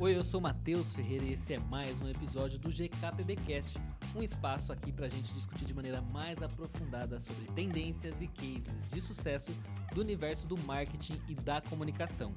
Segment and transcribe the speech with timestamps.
[0.00, 3.80] Oi, eu sou Matheus Ferreira e esse é mais um episódio do GKPBcast,
[4.14, 8.88] um espaço aqui para a gente discutir de maneira mais aprofundada sobre tendências e cases
[8.92, 9.50] de sucesso
[9.92, 12.32] do universo do marketing e da comunicação.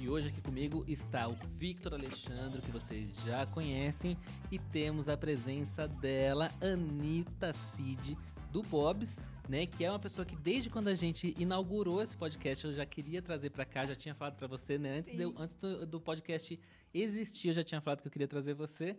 [0.00, 4.18] E hoje aqui comigo está o Victor Alexandre, que vocês já conhecem,
[4.50, 8.18] e temos a presença dela, Anitta Cid,
[8.50, 9.66] do Bobs, né?
[9.66, 13.20] Que é uma pessoa que desde quando a gente inaugurou esse podcast, eu já queria
[13.20, 14.98] trazer para cá, já tinha falado para você, né?
[14.98, 16.58] Antes, de, antes do, do, podcast
[16.92, 18.96] existir, eu já tinha falado que eu queria trazer você.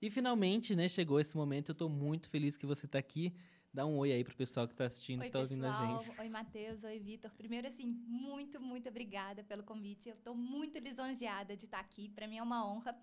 [0.00, 1.70] E finalmente, né, chegou esse momento.
[1.70, 3.34] Eu estou muito feliz que você está aqui.
[3.72, 6.10] Dá um oi aí pro pessoal que está assistindo, oi, que tá ouvindo a gente.
[6.18, 6.82] Oi, Matheus.
[6.82, 7.30] Oi, Vitor.
[7.32, 10.08] Primeiro, assim, muito, muito obrigada pelo convite.
[10.08, 12.08] Eu estou muito lisonjeada de estar aqui.
[12.08, 12.98] Para mim é uma honra.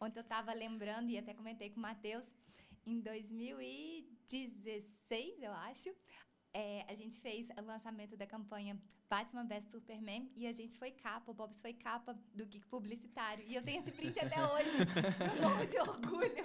[0.00, 2.24] Ontem eu estava lembrando e até comentei com o Matheus
[2.86, 5.90] em 2016, eu acho,
[6.56, 10.90] é, a gente fez o lançamento da campanha Batman vs Superman e a gente foi
[10.90, 13.44] capa, o Bobs foi capa do Geek Publicitário.
[13.46, 14.76] E eu tenho esse print até hoje,
[15.28, 16.44] com morro de orgulho,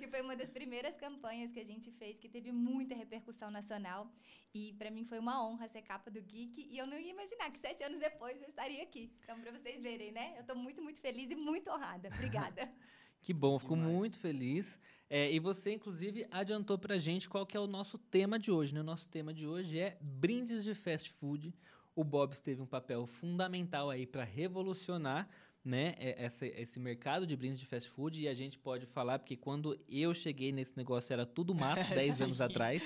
[0.00, 4.10] que foi uma das primeiras campanhas que a gente fez, que teve muita repercussão nacional.
[4.52, 7.48] E para mim foi uma honra ser capa do Geek e eu não ia imaginar
[7.52, 9.12] que sete anos depois eu estaria aqui.
[9.22, 10.34] Então, para vocês verem, né?
[10.36, 12.08] Eu estou muito, muito feliz e muito honrada.
[12.08, 12.68] Obrigada.
[13.22, 13.94] Que bom, fico Demais.
[13.94, 14.78] muito feliz.
[15.08, 18.74] É, e você, inclusive, adiantou pra gente qual que é o nosso tema de hoje.
[18.74, 18.80] Né?
[18.80, 21.54] O nosso tema de hoje é brindes de fast food.
[21.94, 25.28] O Bob's teve um papel fundamental aí para revolucionar
[25.64, 29.36] né, esse, esse mercado de brindes de fast food e a gente pode falar, porque
[29.36, 32.82] quando eu cheguei nesse negócio era tudo mato, 10 anos atrás,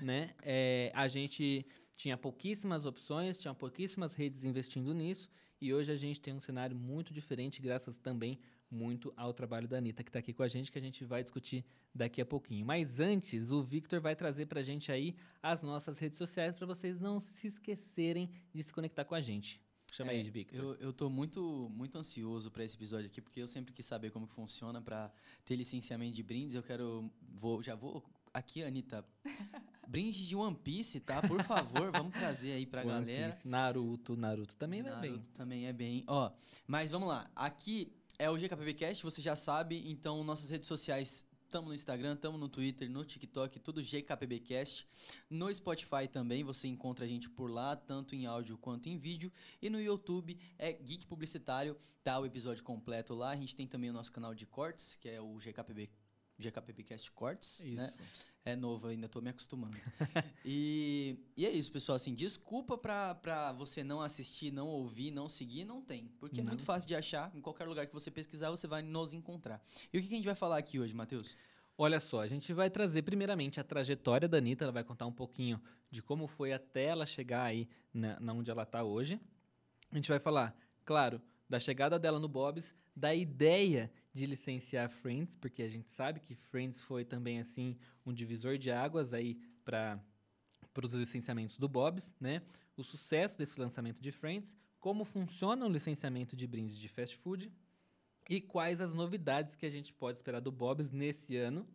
[0.00, 5.28] né, é, a gente tinha pouquíssimas opções, tinha pouquíssimas redes investindo nisso
[5.60, 8.38] e hoje a gente tem um cenário muito diferente, graças também
[8.72, 11.22] muito ao trabalho da Anitta, que está aqui com a gente, que a gente vai
[11.22, 12.64] discutir daqui a pouquinho.
[12.64, 16.66] Mas antes, o Victor vai trazer para a gente aí as nossas redes sociais para
[16.66, 19.60] vocês não se esquecerem de se conectar com a gente.
[19.92, 20.58] Chama é, aí, Victor.
[20.58, 24.10] Eu, eu tô muito, muito ansioso para esse episódio aqui, porque eu sempre quis saber
[24.10, 25.12] como que funciona para
[25.44, 26.54] ter licenciamento de brindes.
[26.54, 27.10] Eu quero.
[27.28, 28.02] Vou, já vou.
[28.32, 29.04] Aqui, Anitta.
[29.92, 31.20] brinde de One Piece, tá?
[31.20, 33.32] Por favor, vamos trazer aí pra One galera.
[33.34, 35.26] Piece, Naruto, Naruto também Naruto é bem.
[35.34, 36.04] também é bem.
[36.06, 36.32] Ó,
[36.66, 37.30] mas vamos lá.
[37.36, 42.38] Aqui é o GKPBcast, você já sabe, então nossas redes sociais Tamo no Instagram, tamo
[42.38, 44.88] no Twitter, no TikTok, tudo GKPBcast.
[45.28, 49.30] No Spotify também você encontra a gente por lá, tanto em áudio quanto em vídeo.
[49.60, 53.32] E no YouTube é Geek Publicitário, tá o episódio completo lá.
[53.32, 55.90] A gente tem também o nosso canal de cortes, que é o GKPB
[56.42, 57.66] GKPBcast Cortes, né?
[57.68, 57.76] isso.
[57.76, 57.92] né?
[58.44, 59.76] É novo, ainda estou me acostumando.
[60.44, 61.94] e, e é isso, pessoal.
[61.94, 66.10] Assim, desculpa pra, pra você não assistir, não ouvir, não seguir, não tem.
[66.18, 66.48] Porque não.
[66.48, 67.30] é muito fácil de achar.
[67.36, 69.62] Em qualquer lugar que você pesquisar, você vai nos encontrar.
[69.92, 71.36] E o que, que a gente vai falar aqui hoje, Matheus?
[71.78, 75.12] Olha só, a gente vai trazer primeiramente a trajetória da Anitta, ela vai contar um
[75.12, 75.60] pouquinho
[75.90, 79.20] de como foi até ela chegar aí na, na onde ela está hoje.
[79.90, 85.36] A gente vai falar, claro, da chegada dela no Bob's, da ideia de licenciar Friends,
[85.36, 90.00] porque a gente sabe que Friends foi também assim um divisor de águas aí para
[90.72, 92.40] para os licenciamentos do Bob's, né?
[92.76, 97.52] O sucesso desse lançamento de Friends, como funciona o licenciamento de brindes de fast food
[98.28, 101.66] e quais as novidades que a gente pode esperar do Bob's nesse ano.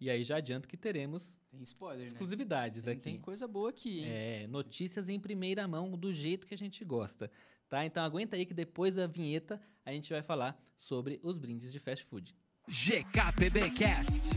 [0.00, 2.12] E aí já adianto que teremos tem spoiler, né?
[2.12, 2.92] Exclusividades né?
[2.92, 3.02] aqui.
[3.02, 4.06] Tem coisa boa aqui, hein?
[4.08, 7.30] É, notícias em primeira mão do jeito que a gente gosta,
[7.68, 7.84] tá?
[7.86, 11.78] Então aguenta aí que depois da vinheta a gente vai falar sobre os brindes de
[11.78, 12.34] fast food.
[12.68, 14.28] GKPBcast.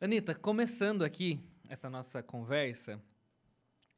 [0.00, 3.02] Anitta, começando aqui essa nossa conversa,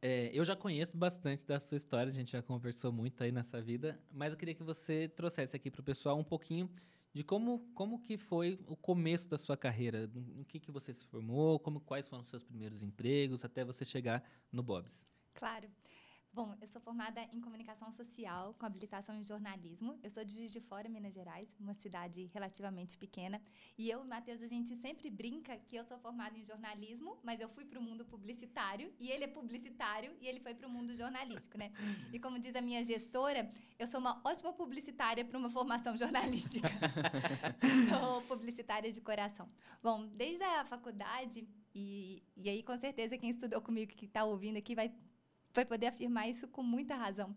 [0.02, 3.60] é, eu já conheço bastante da sua história, a gente já conversou muito aí nessa
[3.60, 6.68] vida, mas eu queria que você trouxesse aqui para o pessoal um pouquinho
[7.12, 11.04] de como, como que foi o começo da sua carreira, no que, que você se
[11.04, 14.22] formou, como, quais foram os seus primeiros empregos, até você chegar
[14.52, 15.04] no Bob's.
[15.34, 15.68] Claro.
[16.32, 19.98] Bom, eu sou formada em comunicação social com habilitação em jornalismo.
[20.00, 23.42] Eu sou de Juiz de Fora, Minas Gerais, uma cidade relativamente pequena.
[23.76, 27.18] E eu e o Matheus, a gente sempre brinca que eu sou formada em jornalismo,
[27.24, 30.68] mas eu fui para o mundo publicitário, e ele é publicitário, e ele foi para
[30.68, 31.72] o mundo jornalístico, né?
[32.12, 36.68] E como diz a minha gestora, eu sou uma ótima publicitária para uma formação jornalística.
[37.90, 39.48] sou publicitária de coração.
[39.82, 44.56] Bom, desde a faculdade, e, e aí com certeza quem estudou comigo, que está ouvindo
[44.56, 44.94] aqui, vai
[45.52, 47.36] vai poder afirmar isso com muita razão.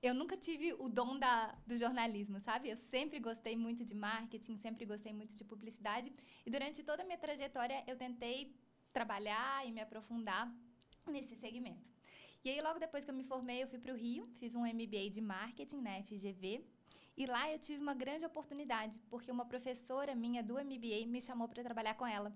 [0.00, 2.68] Eu nunca tive o dom da, do jornalismo, sabe?
[2.68, 6.12] Eu sempre gostei muito de marketing, sempre gostei muito de publicidade.
[6.46, 8.54] E durante toda a minha trajetória, eu tentei
[8.92, 10.52] trabalhar e me aprofundar
[11.06, 11.88] nesse segmento.
[12.44, 14.62] E aí, logo depois que eu me formei, eu fui para o Rio, fiz um
[14.62, 16.64] MBA de marketing na FGV.
[17.16, 21.48] E lá eu tive uma grande oportunidade, porque uma professora minha do MBA me chamou
[21.48, 22.32] para trabalhar com ela.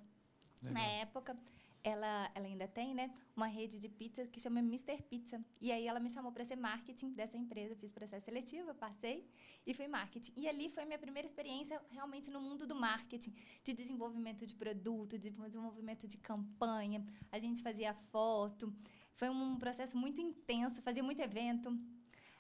[0.64, 0.74] Legal.
[0.74, 1.38] Na época,
[1.84, 5.02] ela, ela ainda tem, né, uma rede de pizza que chama Mr.
[5.02, 5.44] Pizza.
[5.60, 9.28] E aí ela me chamou para ser marketing dessa empresa, fiz processo seletivo, passei
[9.66, 10.32] e fui marketing.
[10.36, 13.34] E ali foi minha primeira experiência realmente no mundo do marketing,
[13.64, 17.04] de desenvolvimento de produto, de desenvolvimento de campanha.
[17.30, 18.72] A gente fazia foto.
[19.14, 21.76] Foi um processo muito intenso, fazia muito evento.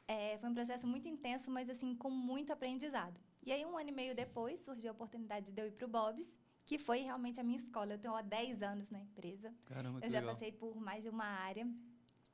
[0.06, 3.20] É, foi um processo muito intenso, mas assim com muito aprendizado.
[3.44, 5.88] E aí um ano e meio depois surgiu a oportunidade de eu ir para o
[5.88, 7.94] Bob's que foi realmente a minha escola.
[7.94, 9.52] Eu tenho há 10 anos na empresa.
[9.64, 10.34] Caramba, que Eu já legal.
[10.34, 11.66] passei por mais de uma área.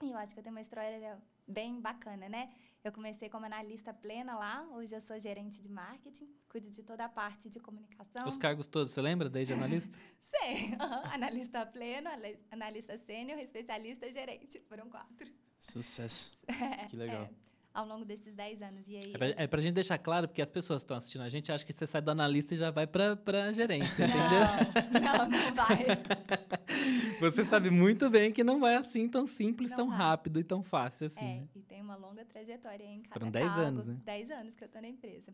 [0.02, 2.48] E eu acho que eu tenho uma história bem bacana, né?
[2.84, 7.04] Eu comecei como analista plena lá, hoje eu sou gerente de marketing, cuido de toda
[7.04, 8.28] a parte de comunicação.
[8.28, 9.98] Os cargos todos, você lembra desde analista?
[10.22, 10.74] Sei,
[11.12, 12.08] analista pleno,
[12.50, 14.60] analista sênior, especialista, gerente.
[14.68, 15.28] Foram quatro.
[15.58, 16.38] Sucesso.
[16.88, 17.24] Que legal.
[17.24, 17.30] É,
[17.78, 18.88] ao longo desses 10 anos.
[18.88, 21.22] E aí, É pra, é pra gente deixar claro, porque as pessoas que estão assistindo
[21.22, 25.00] a gente acham que você sai do analista e já vai pra, pra gerente, entendeu?
[25.00, 25.86] Não, não, não vai.
[27.20, 29.98] Você sabe muito bem que não vai assim tão simples, Não tão vai.
[29.98, 31.18] rápido e tão fácil assim.
[31.20, 31.48] É, né?
[31.56, 33.60] e tem uma longa trajetória em cada Foram 10 cargo.
[33.60, 33.96] anos, né?
[34.04, 35.32] 10 anos que eu tô na empresa.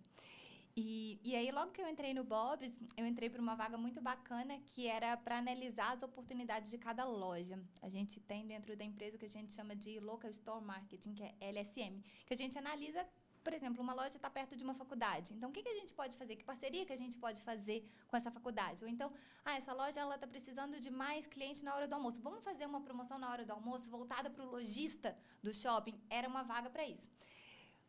[0.77, 4.01] E, e aí, logo que eu entrei no Bob's, eu entrei para uma vaga muito
[4.01, 7.57] bacana que era para analisar as oportunidades de cada loja.
[7.81, 11.15] A gente tem dentro da empresa o que a gente chama de Local Store Marketing,
[11.15, 13.07] que é LSM, que a gente analisa,
[13.45, 15.33] por exemplo, uma loja está perto de uma faculdade.
[15.33, 16.35] Então, o que, que a gente pode fazer?
[16.35, 18.83] Que parceria que a gente pode fazer com essa faculdade?
[18.83, 19.13] Ou então,
[19.45, 22.21] ah, essa loja ela está precisando de mais clientes na hora do almoço.
[22.21, 25.95] Vamos fazer uma promoção na hora do almoço voltada para o lojista do shopping?
[26.11, 27.09] Era uma vaga para isso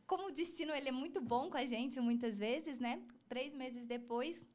[0.07, 3.01] como o destino ele é muito bom com a gente muitas vezes, né?
[3.27, 4.45] Três meses depois,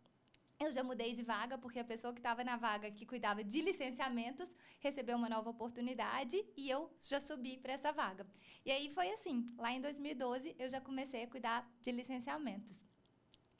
[0.58, 3.60] eu já mudei de vaga porque a pessoa que estava na vaga que cuidava de
[3.62, 4.48] licenciamentos
[4.78, 8.26] recebeu uma nova oportunidade e eu já subi para essa vaga.
[8.64, 12.84] E aí foi assim, lá em 2012 eu já comecei a cuidar de licenciamentos.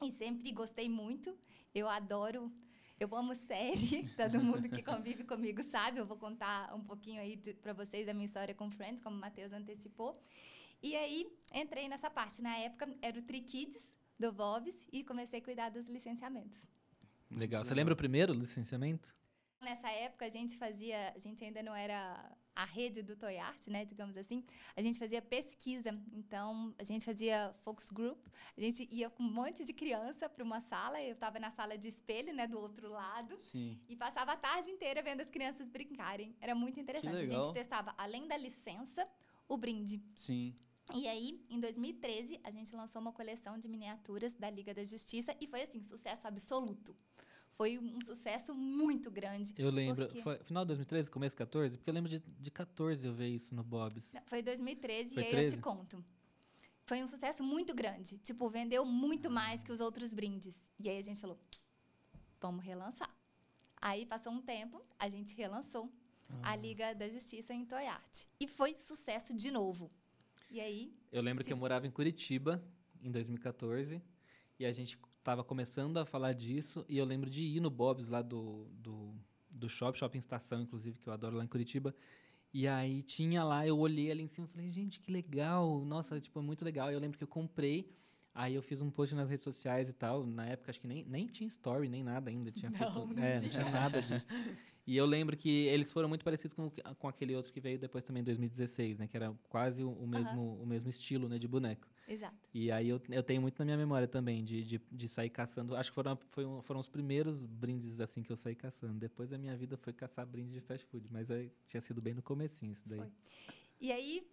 [0.03, 1.37] E sempre gostei muito,
[1.75, 2.53] eu adoro
[3.01, 5.99] eu amo série, todo mundo que convive comigo sabe.
[5.99, 9.19] Eu vou contar um pouquinho aí para vocês a minha história com Friends, como o
[9.19, 10.23] Matheus antecipou.
[10.83, 12.41] E aí, entrei nessa parte.
[12.41, 13.89] Na época, era o Tri Kids
[14.19, 16.59] do Bob's e comecei a cuidar dos licenciamentos.
[17.37, 17.65] Legal.
[17.65, 19.15] Você lembra o primeiro licenciamento?
[19.61, 21.13] Nessa época, a gente fazia...
[21.15, 23.85] A gente ainda não era a rede do Toy Art, né?
[23.85, 24.43] Digamos assim.
[24.75, 25.91] A gente fazia pesquisa.
[26.13, 28.19] Então, a gente fazia focus group.
[28.57, 31.01] A gente ia com um monte de criança para uma sala.
[31.03, 32.47] Eu estava na sala de espelho, né?
[32.47, 33.37] Do outro lado.
[33.39, 33.79] Sim.
[33.89, 36.35] E passava a tarde inteira vendo as crianças brincarem.
[36.41, 37.17] Era muito interessante.
[37.17, 37.43] A legal.
[37.43, 39.07] gente testava, além da licença,
[39.47, 40.03] o brinde.
[40.17, 40.55] Sim.
[40.95, 45.35] E aí, em 2013, a gente lançou uma coleção de miniaturas da Liga da Justiça
[45.41, 46.97] e foi assim, sucesso absoluto.
[47.55, 49.55] Foi um sucesso muito grande.
[49.59, 50.09] Eu lembro.
[50.09, 50.23] quê?
[50.23, 51.77] Foi final de 2013, começo de 14?
[51.77, 54.11] Porque eu lembro de, de 14 eu ver isso no Bob's.
[54.15, 55.57] Não, Foi 2013 Foi e aí eu 13?
[55.57, 56.05] te conto.
[56.87, 58.17] Foi um sucesso muito grande.
[58.19, 60.57] Tipo, vendeu muito mais que os outros brindes.
[60.79, 61.39] E aí a gente falou,
[62.41, 63.15] vamos relançar.
[63.81, 65.91] Aí passou um tempo, a gente relançou
[66.43, 66.53] Ah.
[66.53, 68.25] a Liga da Justiça em Toy Art.
[68.41, 69.91] E foi sucesso de novo.
[70.51, 72.63] E aí, Eu lembro que eu morava em Curitiba
[73.03, 74.03] em 2014
[74.59, 78.09] e a gente tava começando a falar disso e eu lembro de ir no Bob's
[78.09, 79.15] lá do, do,
[79.49, 81.95] do shopping, shopping estação, inclusive, que eu adoro lá em Curitiba.
[82.53, 86.21] E aí tinha lá, eu olhei ali em cima e falei, gente, que legal, nossa,
[86.21, 86.91] tipo, é muito legal.
[86.91, 87.89] E eu lembro que eu comprei,
[88.35, 90.27] aí eu fiz um post nas redes sociais e tal.
[90.27, 92.51] Na época acho que nem, nem tinha story, nem nada ainda.
[92.51, 93.43] Tinha Não, feito, não é, tinha.
[93.43, 94.27] não tinha nada disso.
[94.91, 98.03] E eu lembro que eles foram muito parecidos com, com aquele outro que veio depois
[98.03, 99.07] também em 2016, né?
[99.07, 101.39] Que era quase o, o mesmo, o mesmo estilo, né?
[101.39, 101.87] De boneco.
[102.09, 102.37] exato.
[102.53, 105.77] E aí eu, eu tenho muito na minha memória também de, de, de sair caçando.
[105.77, 108.99] Acho que foram, foi um- foram os primeiros brindes assim que eu saí caçando.
[108.99, 112.13] Depois a minha vida foi caçar brindes de fast food, mas aí tinha sido bem
[112.15, 112.99] no comecinho isso daí.
[112.99, 113.13] Foi.
[113.81, 114.27] E aí,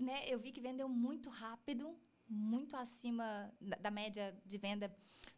[0.00, 1.96] né, eu vi que vendeu muito rápido,
[2.28, 4.92] muito acima da, da média de venda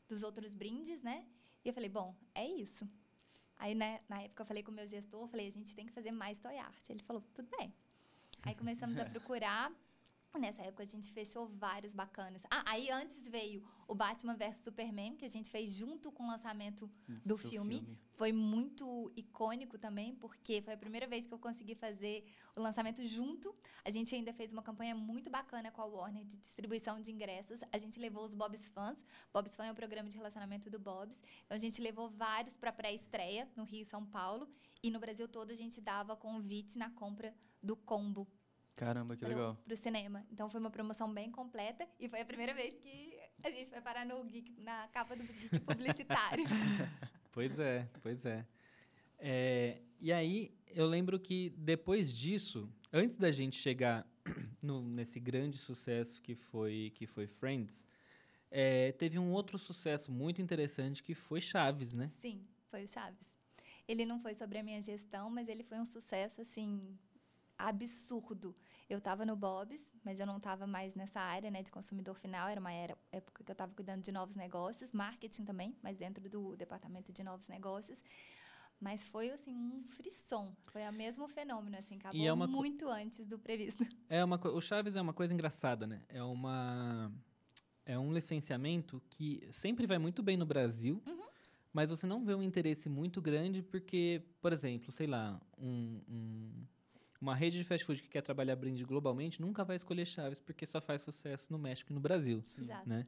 [0.09, 1.26] dos outros brindes, né?
[1.62, 2.88] E eu falei, bom, é isso.
[3.58, 5.92] Aí, né, na época, eu falei com o meu gestor, falei, a gente tem que
[5.92, 6.90] fazer mais toy art.
[6.90, 7.73] Ele falou, tudo bem.
[8.42, 9.73] Aí começamos a procurar.
[10.38, 12.42] Nessa época a gente fechou vários bacanas.
[12.50, 16.26] Ah, aí antes veio o Batman vs Superman, que a gente fez junto com o
[16.26, 16.90] lançamento
[17.24, 17.86] do filme.
[18.14, 22.24] Foi muito icônico também, porque foi a primeira vez que eu consegui fazer
[22.56, 23.54] o lançamento junto.
[23.84, 27.60] A gente ainda fez uma campanha muito bacana com a Warner de distribuição de ingressos.
[27.72, 29.04] A gente levou os Bob's Fans.
[29.32, 31.22] Bob's Fan é o programa de relacionamento do Bob's.
[31.44, 34.48] Então a gente levou vários para pré-estreia no Rio e São Paulo.
[34.82, 38.28] E no Brasil todo a gente dava convite na compra do combo
[38.76, 39.57] Caramba, que legal.
[39.64, 40.26] para o cinema.
[40.33, 43.81] Então foi uma promoção bem completa e foi a primeira vez que a gente foi
[43.81, 46.45] parar no Geek, na capa do Geek publicitário.
[47.33, 48.47] Pois é, pois é.
[49.19, 54.07] É, E aí, eu lembro que depois disso, antes da gente chegar
[54.62, 57.83] no- nesse grande sucesso que foi, que foi Friends,
[58.52, 62.09] é, teve um outro sucesso muito interessante que foi Chaves, né?
[62.12, 63.35] Sim, foi o Chaves.
[63.88, 66.97] Ele não foi sobre a minha gestão, mas ele foi um sucesso, assim,
[67.58, 68.54] absurdo.
[68.88, 72.49] Eu estava no Bob's, mas eu não estava mais nessa área né, de consumidor final.
[72.49, 76.28] Era uma era, época que eu estava cuidando de novos negócios, marketing também, mas dentro
[76.28, 78.02] do departamento de novos negócios.
[78.80, 80.54] Mas foi assim um frisson.
[80.66, 83.84] Foi o mesmo fenômeno, assim, acabou é muito antes do previsto.
[84.06, 86.02] É uma o Chaves é uma coisa engraçada, né?
[86.08, 87.11] É uma
[87.87, 91.26] é um licenciamento que sempre vai muito bem no Brasil, Uhum.
[91.73, 96.66] mas você não vê um interesse muito grande porque, por exemplo, sei lá, um, um-
[97.25, 100.66] uma rede de fast food que quer trabalhar brinde globalmente nunca vai escolher Chaves porque
[100.66, 102.87] só faz sucesso no México e no Brasil, Exato.
[102.87, 103.07] né?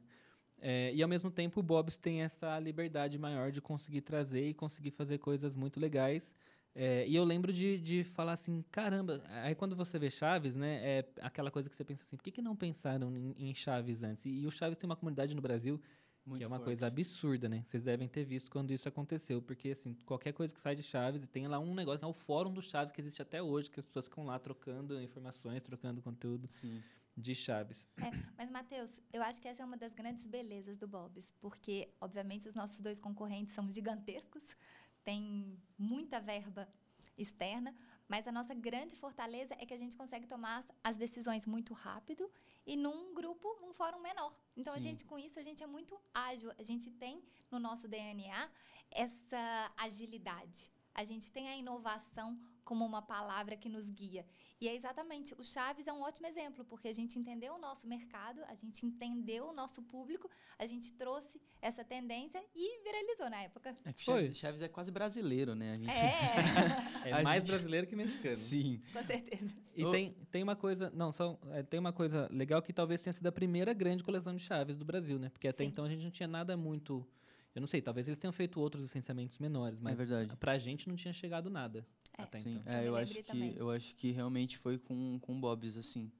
[0.59, 4.53] É, e ao mesmo tempo o Bob's tem essa liberdade maior de conseguir trazer e
[4.55, 6.33] conseguir fazer coisas muito legais.
[6.73, 10.99] É, e eu lembro de, de falar assim, caramba, aí quando você vê Chaves, né,
[10.99, 14.01] é aquela coisa que você pensa assim, por que, que não pensaram em, em Chaves
[14.01, 14.25] antes?
[14.25, 15.79] E, e o Chaves tem uma comunidade no Brasil
[16.27, 16.65] Muito que é uma forte.
[16.65, 17.63] coisa absurda, né?
[17.65, 21.23] Vocês devem ter visto quando isso aconteceu, porque assim, qualquer coisa que sai de Chaves,
[21.23, 23.71] e tem lá um negócio, que é o fórum do Chaves que existe até hoje,
[23.71, 26.83] que as pessoas ficam lá trocando informações, trocando conteúdo Sim.
[27.15, 27.87] de Chaves.
[28.37, 32.49] Mas, Matheus, eu acho que essa é uma das grandes belezas do Bob's, porque, obviamente,
[32.49, 34.53] os nossos dois concorrentes são gigantescos,
[35.05, 36.67] tem muita verba
[37.17, 37.73] externa,
[38.07, 42.29] mas a nossa grande fortaleza é que a gente consegue tomar as- decisões muito rápido
[42.65, 44.33] e num grupo, num fórum menor.
[44.55, 44.83] Então, a Sim.
[44.89, 46.51] gente, com isso, a gente é muito ágil.
[46.57, 47.21] A gente tem
[47.51, 48.49] no nosso DNA
[48.89, 50.71] essa agilidade.
[50.93, 54.25] A gente tem a inovação como uma palavra que nos guia.
[54.59, 57.87] E é exatamente, o Chaves é um ótimo exemplo, porque a gente entendeu o nosso
[57.87, 63.41] mercado, a gente entendeu o nosso público, a gente trouxe essa tendência e viralizou na
[63.43, 63.69] época.
[63.85, 64.23] É que Foi.
[64.23, 65.73] Chaves, Chaves é quase brasileiro, né?
[65.73, 65.89] A gente...
[65.91, 68.35] É, É mais gente- brasileiro que mexicano.
[68.35, 68.81] Sim.
[68.91, 69.55] com certeza.
[69.73, 72.99] E Ô- tem, tem uma coisa, não, só, é, tem uma coisa legal que talvez
[73.01, 75.29] tenha sido a primeira grande coleção de chaves do Brasil, né?
[75.29, 75.69] Porque até Sim.
[75.69, 77.07] então a gente não tinha nada muito,
[77.57, 80.35] eu não sei, talvez eles tenham feito outros licenciamentos menores, mas é verdade.
[80.37, 81.83] pra gente não tinha chegado nada
[82.17, 82.21] É.
[82.21, 82.71] até Sim, então.
[82.73, 83.53] é, Eu acho que também.
[83.57, 86.11] eu acho que realmente foi com com Bob's assim.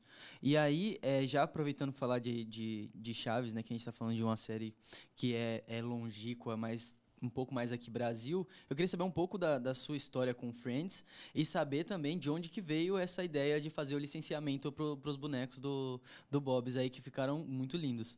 [0.41, 3.86] E aí, é, já aproveitando pra falar de, de, de Chaves, né, que a gente
[3.86, 4.74] tá falando de uma série
[5.15, 9.38] que é, é longínqua, mas um pouco mais aqui Brasil, eu queria saber um pouco
[9.38, 13.62] da, da sua história com Friends e saber também de onde que veio essa ideia
[13.62, 16.01] de fazer o licenciamento pro, pros bonecos do,
[16.32, 18.17] do Bob's aí, que ficaram muito lindos.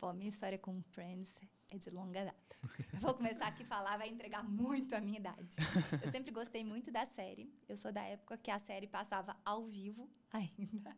[0.00, 1.38] Bom, minha história com Friends
[1.70, 2.56] é de longa data.
[2.92, 5.56] Eu vou começar aqui a falar, vai entregar muito a minha idade.
[6.04, 7.52] Eu sempre gostei muito da série.
[7.68, 10.96] Eu sou da época que a série passava ao vivo ainda.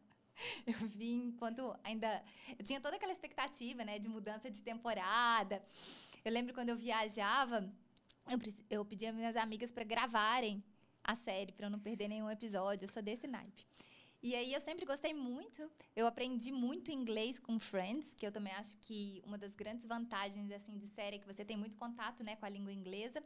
[0.67, 2.23] Eu vi enquanto ainda.
[2.57, 5.63] Eu tinha toda aquela expectativa, né, de mudança de temporada.
[6.25, 7.69] Eu lembro quando eu viajava,
[8.29, 8.39] eu,
[8.71, 10.63] eu pedia minhas amigas para gravarem
[11.03, 12.85] a série, para eu não perder nenhum episódio.
[12.85, 13.67] Eu sou desse naipe.
[14.21, 15.71] E aí eu sempre gostei muito.
[15.95, 20.51] Eu aprendi muito inglês com Friends, que eu também acho que uma das grandes vantagens
[20.51, 23.23] assim de série é que você tem muito contato, né, com a língua inglesa.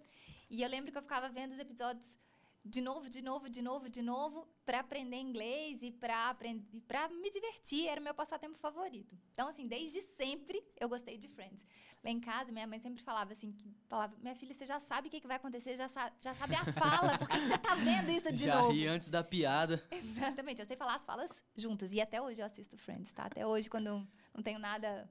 [0.50, 2.16] E eu lembro que eu ficava vendo os episódios
[2.64, 7.08] de novo, de novo, de novo, de novo, para aprender inglês e para aprender, para
[7.08, 9.18] me divertir, era o meu passatempo favorito.
[9.32, 11.64] Então assim, desde sempre eu gostei de Friends.
[12.04, 15.08] Lá em casa, minha mãe sempre falava assim, que falava: "Minha filha, você já sabe
[15.08, 17.58] o que, que vai acontecer, já, sa já sabe a fala, por que, que você
[17.58, 19.82] tá vendo isso de já novo?" ri antes da piada.
[19.90, 21.92] Exatamente, eu sei falar as falas juntas.
[21.92, 23.24] E até hoje eu assisto Friends, tá?
[23.24, 25.10] Até hoje, quando não tenho nada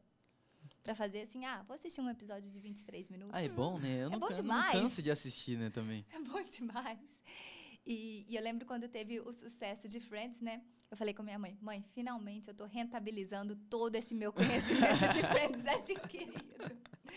[0.83, 3.33] pra fazer, assim, ah, vou assistir um episódio de 23 minutos.
[3.35, 4.03] Ah, é bom, né?
[4.03, 4.71] Eu não, bom can- eu não demais.
[4.79, 6.05] canso de assistir, né, também.
[6.11, 6.99] É bom demais.
[7.85, 10.61] E, e eu lembro quando teve o sucesso de Friends, né?
[10.89, 15.21] Eu falei com minha mãe, mãe, finalmente eu tô rentabilizando todo esse meu conhecimento de
[15.31, 16.43] Friends adquirido.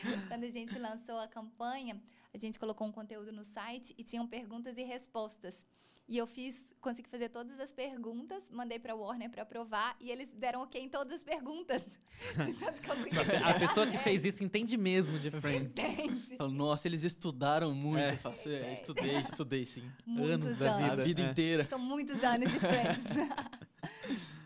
[0.29, 2.01] Quando a gente lançou a campanha,
[2.33, 5.67] a gente colocou um conteúdo no site e tinham perguntas e respostas.
[6.07, 10.31] E eu fiz, consegui fazer todas as perguntas, mandei para Warner para aprovar e eles
[10.35, 11.99] deram ok em todas as perguntas.
[12.45, 15.63] De tanto que eu conhecia A pessoa que fez isso entende mesmo de Friends.
[15.63, 16.37] Entende?
[16.37, 18.01] Falo, Nossa, eles estudaram muito.
[18.05, 18.13] É.
[18.13, 18.73] Eu falo, "Cê- É.
[18.75, 19.91] estudei, estudei sim.
[20.05, 20.91] Muitos Anos da anos.
[20.91, 21.31] A Vida, vida é.
[21.31, 21.67] inteira.
[21.67, 23.05] São muitos anos de Friends.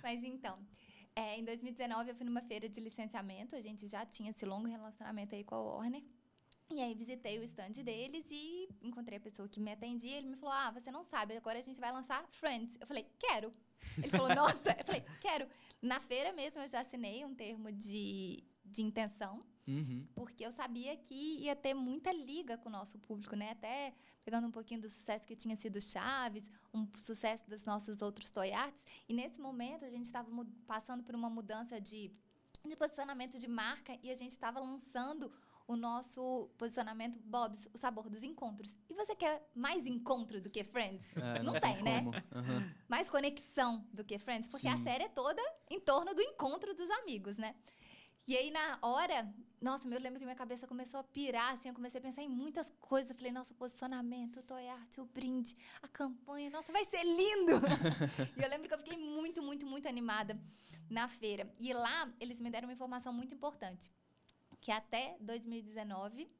[0.02, 0.58] Mas então,
[1.18, 4.68] é, em 2019 eu fui numa feira de licenciamento, a gente já tinha esse longo
[4.68, 6.04] relacionamento aí com a Warner.
[6.70, 10.18] E aí visitei o stand deles e encontrei a pessoa que me atendia.
[10.18, 12.76] Ele me falou: Ah, você não sabe, agora a gente vai lançar Friends.
[12.80, 13.52] Eu falei, quero.
[13.96, 15.48] Ele falou, nossa, eu falei, quero.
[15.80, 20.06] Na feira mesmo eu já assinei um termo de, de intenção Uhum.
[20.14, 23.50] porque eu sabia que ia ter muita liga com o nosso público, né?
[23.50, 23.94] Até
[24.24, 28.52] pegando um pouquinho do sucesso que tinha sido Chaves, um sucesso dos nossos outros toy
[28.52, 28.86] arts.
[29.08, 30.30] E nesse momento a gente estava
[30.66, 32.10] passando por uma mudança de,
[32.66, 35.30] de posicionamento de marca e a gente estava lançando
[35.68, 38.74] o nosso posicionamento Bob's, o sabor dos encontros.
[38.88, 41.14] E você quer mais encontro do que Friends?
[41.14, 41.98] É, não, tem, né?
[41.98, 42.14] como.
[42.32, 42.74] Aham.
[42.88, 44.84] mais conexão do que Friends, porque a Sim.
[44.84, 47.54] série é toda em torno do encontro dos amigos, né?
[48.28, 49.26] E aí, na hora,
[49.58, 52.28] nossa, eu lembro que minha cabeça começou a pirar, assim, eu comecei a pensar em
[52.28, 53.10] muitas coisas.
[53.10, 57.02] Eu falei, nossa, o posicionamento, o toy art, o brinde, a campanha, nossa, vai ser
[57.04, 57.52] lindo!
[58.36, 60.38] e eu lembro que eu fiquei muito, muito, muito animada
[60.90, 61.50] na feira.
[61.58, 63.90] E lá, eles me deram uma informação muito importante,
[64.60, 66.30] que até 2019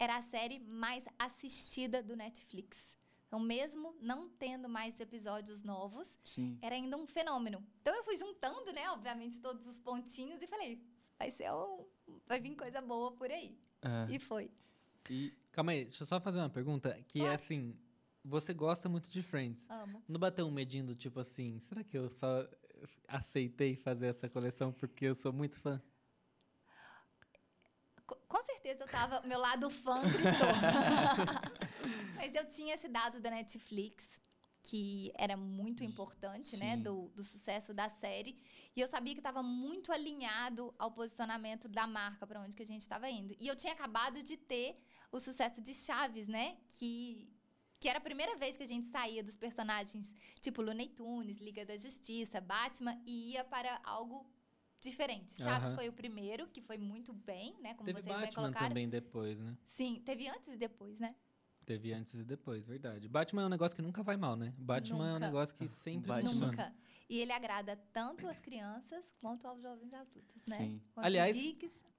[0.00, 2.96] era a série mais assistida do Netflix.
[3.28, 6.58] Então, mesmo não tendo mais episódios novos, Sim.
[6.60, 7.64] era ainda um fenômeno.
[7.80, 10.82] Então, eu fui juntando, né, obviamente, todos os pontinhos e falei,
[11.22, 11.84] vai ser um,
[12.26, 13.56] vai vir coisa boa por aí.
[13.80, 14.12] É.
[14.12, 14.50] E foi.
[15.08, 17.76] E Calma aí, deixa eu só fazer uma pergunta, que é assim,
[18.24, 19.64] você gosta muito de Friends.
[19.68, 20.02] Amo.
[20.08, 22.48] Não bateu um medinho do tipo assim, será que eu só
[23.06, 25.80] aceitei fazer essa coleção porque eu sou muito fã?
[28.06, 30.22] Co- Com certeza eu tava, meu lado fã gritou.
[32.16, 34.20] Mas eu tinha esse dado da Netflix,
[34.62, 36.82] que era muito importante, né, Sim.
[36.82, 38.36] do, do sucesso da série.
[38.76, 42.66] E eu sabia que estava muito alinhado ao posicionamento da marca, para onde que a
[42.66, 43.34] gente estava indo.
[43.40, 44.78] E eu tinha acabado de ter
[45.10, 47.28] o sucesso de Chaves, né, que
[47.80, 51.66] que era a primeira vez que a gente saía dos personagens tipo Looney Tunes, Liga
[51.66, 54.24] da Justiça, Batman e ia para algo
[54.80, 55.34] diferente.
[55.34, 55.74] Chaves Aham.
[55.78, 58.68] foi o primeiro, que foi muito bem, né, como Teve vocês bem Batman colocaram.
[58.68, 59.58] também depois, né?
[59.66, 61.12] Sim, teve antes e depois, né?
[61.64, 63.08] Teve antes e depois, verdade.
[63.08, 64.52] Batman é um negócio que nunca vai mal, né?
[64.58, 65.26] Batman é um Nunca.
[65.26, 66.46] negócio que sempre Batman.
[66.46, 66.74] Nunca.
[67.08, 70.56] E ele agrada tanto às crianças quanto aos jovens adultos, né?
[70.58, 70.82] Sim.
[70.92, 71.36] Quanto Aliás-.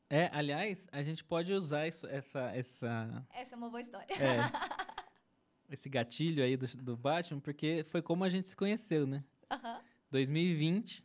[0.10, 4.08] É, aliás, a gente pode usar isso, essa, essa, Essa é uma boa história.
[4.14, 4.14] é,
[5.74, 9.24] esse gatilho aí do, do Batman, porque foi como a gente se conheceu, né?
[9.50, 9.82] Aham.
[10.12, 11.04] 2020,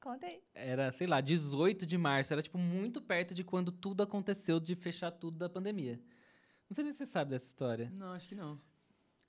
[0.00, 0.42] Conta aí.
[0.52, 4.74] era, sei lá, 18 de março, era tipo muito perto de quando tudo aconteceu de
[4.74, 5.98] fechar tudo da pandemia.
[6.70, 7.90] Não sei nem se você sabe dessa história.
[7.92, 8.52] não, acho que não.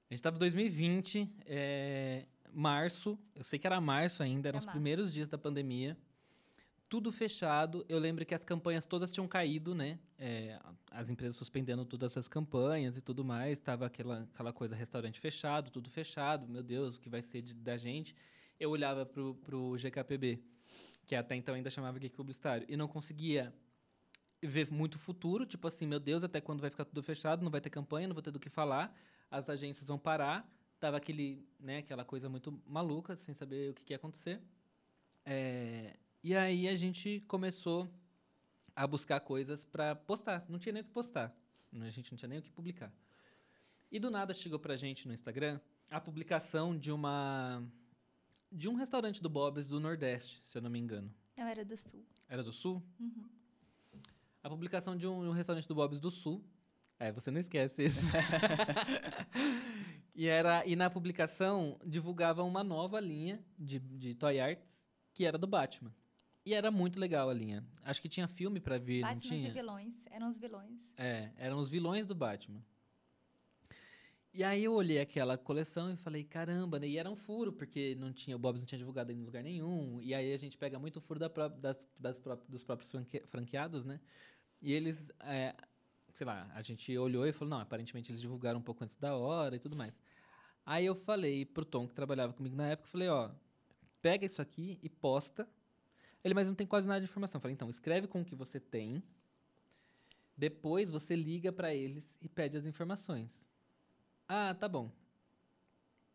[0.09, 4.59] A gente tava em 2020, é, março, eu sei que era março ainda, eram Era
[4.59, 4.77] os março.
[4.77, 5.97] primeiros dias da pandemia.
[6.89, 7.85] Tudo fechado.
[7.87, 9.97] Eu lembro que as campanhas todas tinham caído, né?
[10.19, 10.59] É,
[10.91, 13.61] as empresas suspendendo todas essas campanhas e tudo mais.
[13.61, 16.47] Tava aquela, aquela coisa, restaurante fechado, tudo fechado.
[16.49, 18.13] Meu Deus, o que vai ser de- da gente?
[18.59, 20.43] Eu olhava pro, pro GKPB,
[21.07, 23.53] que até então ainda chamava Geek Publicitário, e não conseguia
[24.41, 27.61] ver muito futuro, tipo assim, meu Deus, até quando vai ficar tudo fechado, não vai
[27.61, 28.95] ter campanha, não vou ter do que falar,
[29.29, 30.49] as agências vão parar,
[30.79, 34.41] tava aquele, né, aquela coisa muito maluca, sem saber o que, que ia acontecer.
[35.23, 37.87] É, e aí a gente começou
[38.75, 41.35] a buscar coisas para postar, não tinha nem o que postar,
[41.73, 42.91] a gente não tinha nem o que publicar.
[43.91, 47.61] E do nada chegou pra gente no Instagram a publicação de uma
[48.51, 51.13] de um restaurante do Bob's do Nordeste, se eu não me engano.
[51.37, 52.05] Eu era do Sul.
[52.27, 52.83] Era do Sul?
[52.99, 53.29] Uhum.
[54.43, 56.43] A publicação de um, um restaurante do Bob's do Sul.
[56.99, 58.01] É, você não esquece isso.
[60.13, 64.79] e, era, e na publicação divulgava uma nova linha de, de Toy Arts
[65.13, 65.93] que era do Batman.
[66.45, 67.63] E era muito legal a linha.
[67.83, 69.49] Acho que tinha filme pra vir, não Batman tinha?
[69.49, 69.93] e vilões.
[70.09, 70.79] Eram os vilões.
[70.97, 72.63] É, eram os vilões do Batman.
[74.33, 76.87] E aí eu olhei aquela coleção e falei, caramba, né?
[76.87, 80.01] E era um furo, porque não tinha, o Bob's não tinha divulgado em lugar nenhum.
[80.01, 82.17] E aí a gente pega muito o furo da das, das
[82.47, 83.99] dos próprios franque- franqueados, né?
[84.61, 85.55] E eles, é,
[86.13, 89.15] sei lá, a gente olhou e falou, não, aparentemente eles divulgaram um pouco antes da
[89.15, 90.01] hora e tudo mais.
[90.65, 93.31] Aí eu falei pro Tom, que trabalhava comigo na época, falei, ó,
[94.01, 95.49] pega isso aqui e posta.
[96.23, 97.39] Ele, mas não tem quase nada de informação.
[97.39, 99.03] Eu falei, então, escreve com o que você tem.
[100.37, 103.50] Depois você liga pra eles e pede as informações.
[104.33, 104.89] Ah, tá bom.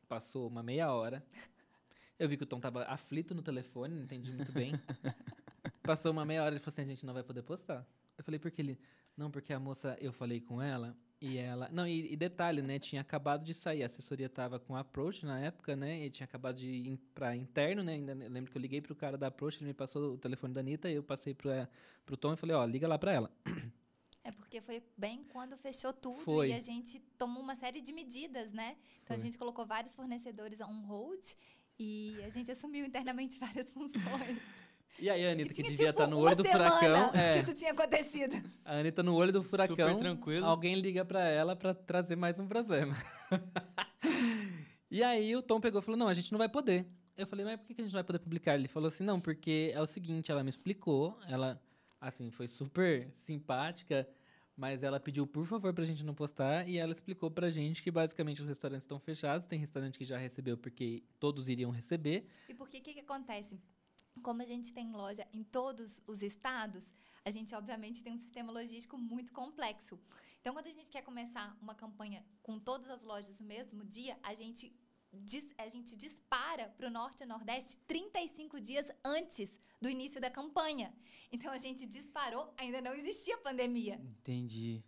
[0.08, 1.22] Passou uma meia hora.
[2.18, 4.72] Eu vi que o Tom tava aflito no telefone, não entendi muito bem.
[5.84, 7.86] Passou uma meia hora, ele falou assim, a gente não vai poder postar.
[8.16, 8.80] Eu falei, por que ele...
[9.14, 11.68] Não, porque a moça, eu falei com ela, e ela...
[11.70, 15.26] Não, e, e detalhe, né, tinha acabado de sair, a assessoria tava com a Approach
[15.26, 18.62] na época, né, e tinha acabado de ir pra interno, né, ainda lembro que eu
[18.62, 21.34] liguei pro cara da Approach, ele me passou o telefone da Anitta, e eu passei
[21.34, 21.68] pra,
[22.06, 23.30] pro Tom e falei, ó, liga lá pra ela.
[24.26, 26.48] É porque foi bem quando fechou tudo Foi.
[26.48, 28.74] e a gente tomou uma série de medidas, né?
[29.04, 29.24] Então a Foi.
[29.24, 31.22] gente colocou vários fornecedores on hold
[31.78, 34.38] e a gente assumiu internamente várias funções.
[34.98, 37.10] E aí a Anitta, E que devia tipo, estar no uma olho do furacão...
[37.10, 38.34] que É, isso tinha acontecido.
[38.64, 40.46] a Anitta no olho do furacão, Super tranquilo.
[40.46, 42.96] alguém liga pra ela pra trazer mais um problema.
[44.90, 46.86] e aí o Tom pegou e falou, não, a gente não vai poder.
[47.14, 48.54] Eu falei, mas por que que a gente não vai poder publicar?
[48.54, 51.60] Ele falou assim, não, porque é o seguinte, ela me explicou, ela,
[52.00, 54.08] assim, foi super simpática,
[54.56, 57.90] mas ela pediu, por favor, pra gente não postar, e ela explicou pra gente que
[57.90, 62.54] basicamente os restaurantes estão fechados, tem restaurante que já recebeu porque todos iriam receber, E
[62.54, 63.60] por que que que acontece?
[64.22, 66.90] Como a gente tem loja em todos os estados,
[67.22, 70.00] a gente obviamente tem um sistema logístico muito complexo.
[70.40, 74.16] Então, quando a gente quer começar uma campanha com todas as lojas no mesmo dia,
[74.22, 74.72] a gente
[75.58, 80.92] a gente dispara para o Norte e Nordeste 35 dias antes do início da campanha.
[81.32, 83.94] Então a gente disparou, ainda não existia pandemia.
[84.02, 84.82] Entendi.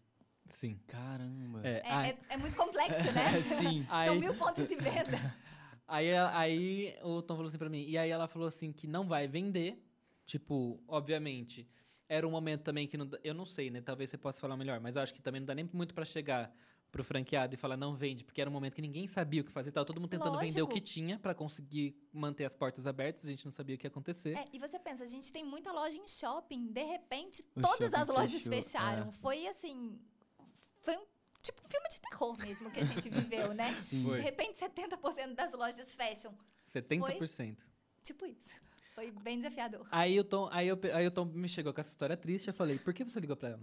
[0.51, 0.81] Sim.
[0.87, 1.61] Caramba.
[1.67, 3.43] É, É, é- é muito complexo, né?
[3.43, 3.85] Sim.
[3.85, 5.19] São aí- mil pontos de venda.
[5.91, 9.09] Aí, aí o Tom falou assim pra mim, e aí ela falou assim que não
[9.09, 9.83] vai vender.
[10.27, 11.67] Tipo, obviamente,
[12.07, 13.81] era um momento também que não, eu não sei, né?
[13.81, 16.05] Talvez você possa falar melhor, mas eu acho que também não dá nem muito pra
[16.05, 16.55] chegar
[16.91, 19.53] pro franqueado e falar não vende, porque era um momento que ninguém sabia o que
[19.53, 20.75] fazer, tava todo mundo tentando vender o Lógico.
[20.75, 23.91] que tinha pra conseguir manter as portas abertas, a gente não sabia o que ia
[23.91, 24.37] acontecer.
[24.37, 27.91] É, e você pensa, a gente tem muita loja em shopping, de repente O todas
[27.91, 29.09] shopping as lojas fechou, fecharam.
[29.09, 29.13] é.
[29.13, 29.99] Foi assim,
[30.81, 31.05] foi um
[31.43, 33.75] tipo um filme de terror mesmo que a gente viveu, né?
[33.81, 34.05] Sim.
[34.05, 34.17] Foi.
[34.19, 36.35] De repente 70% das lojas fecham.
[36.75, 37.59] 70%.
[38.03, 38.57] Tipo isso.
[38.95, 39.87] Foi bem desafiador.
[39.93, 42.55] Aí o Tom, aí, eu, aí o Tom me chegou com essa história triste, eu
[42.55, 43.61] falei, por que você ligou pra ela?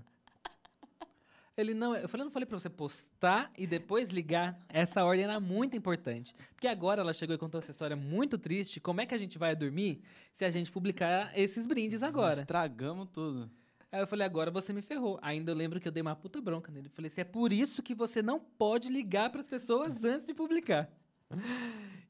[1.57, 4.59] Ele não, eu falei, eu não falei pra você postar e depois ligar.
[4.67, 6.35] Essa ordem era muito importante.
[6.53, 8.81] Porque agora ela chegou e contou essa história muito triste.
[8.81, 10.01] Como é que a gente vai dormir
[10.33, 12.41] se a gente publicar esses brindes agora?
[12.41, 13.49] Estragamos tudo.
[13.89, 15.17] Aí eu falei, agora você me ferrou.
[15.21, 16.87] Ainda eu lembro que eu dei uma puta bronca nele.
[16.87, 20.33] Eu falei assim, é por isso que você não pode ligar pras pessoas antes de
[20.33, 20.89] publicar.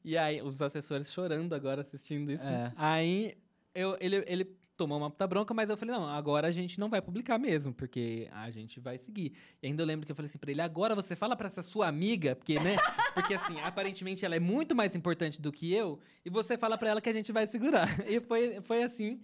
[0.04, 2.42] E aí, os assessores chorando agora assistindo isso.
[2.42, 2.72] É.
[2.76, 3.36] Aí,
[3.72, 6.88] eu, ele, ele tomou uma puta bronca, mas eu falei, não, agora a gente não
[6.88, 9.32] vai publicar mesmo, porque a gente vai seguir.
[9.62, 11.62] E ainda eu lembro que eu falei assim pra ele, agora você fala pra essa
[11.62, 12.76] sua amiga, porque, né?
[13.16, 16.90] Porque, assim, aparentemente ela é muito mais importante do que eu, e você fala pra
[16.90, 17.88] ela que a gente vai segurar.
[18.06, 19.20] E foi, foi assim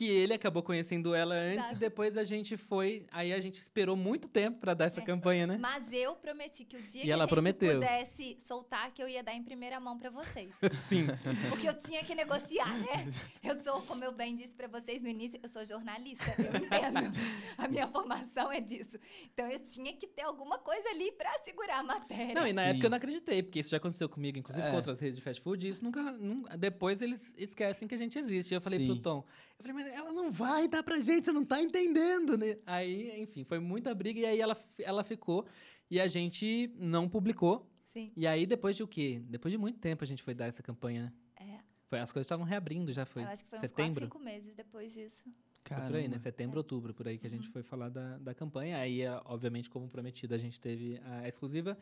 [0.00, 1.74] que ele acabou conhecendo ela antes, Exato.
[1.74, 3.04] e depois a gente foi...
[3.12, 5.58] Aí a gente esperou muito tempo pra dar essa campanha, né?
[5.60, 7.74] Mas eu prometi que o dia E que ela a gente prometeu.
[7.74, 10.54] pudesse soltar, que eu ia dar em primeira mão pra vocês.
[10.88, 11.06] Sim.
[11.50, 13.12] Porque eu tinha que negociar, né?
[13.44, 17.14] Eu sou, como eu bem disse pra vocês no início, eu sou jornalista, eu entendo.
[17.58, 18.98] A minha formação é disso.
[19.34, 22.32] Então eu tinha que ter alguma coisa ali pra segurar a matéria.
[22.34, 22.68] Não, e na Sim.
[22.70, 24.70] época eu não acreditei, porque isso já aconteceu comigo, inclusive É.
[24.70, 27.98] com outras redes de fast food, e isso nunca, nunca- Depois eles esquecem que a
[27.98, 28.54] gente existe.
[28.54, 28.86] Eu falei Sim.
[28.86, 29.24] pro Tom,
[29.60, 32.56] eu falei, mas ela não vai dar pra gente, você não tá entendendo, né?
[32.66, 35.46] Aí, enfim, foi muita briga, e aí ela, ela ficou,
[35.90, 37.66] e a gente não publicou.
[37.84, 38.12] Sim.
[38.16, 39.20] E aí, depois de o quê?
[39.28, 41.12] Depois de muito tempo a gente foi dar essa campanha, né?
[41.58, 43.22] É, Foi, as coisas estavam reabrindo, já foi.
[43.22, 43.92] eu acho que foi uns setembro.
[44.00, 45.24] 4, 5 meses depois disso.
[45.66, 46.18] Foi por aí, né?
[46.18, 48.78] Setembro, outubro, por aí que a gente foi falar da, da campanha.
[48.78, 51.76] Aí, eh, obviamente, como prometido, a gente teve a exclusiva.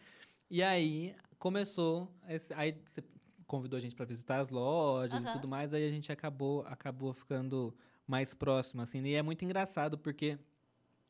[0.50, 2.10] E aí começou.
[2.28, 3.02] esse- aí você
[3.48, 5.32] convidou a gente para visitar as lojas e Aham.
[5.32, 5.72] tudo mais.
[5.74, 7.74] Aí a gente acabou, acabou ficando
[8.06, 9.02] mais próximo, assim.
[9.04, 10.38] E é muito engraçado porque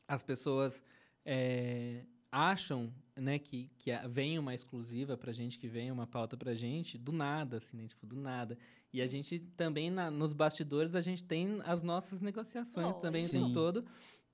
[0.07, 0.83] as pessoas
[1.25, 6.53] eh, acham, né, que, que vem uma exclusiva pra gente, que vem uma pauta pra
[6.55, 7.85] gente, do nada, assim, né?
[7.87, 8.57] Tipo, do nada.
[8.93, 13.25] E a gente também, na- nos bastidores, a gente tem as nossas negociações também o
[13.25, 13.31] Lógico.
[13.31, 13.53] tempo Sim.
[13.53, 13.85] todo.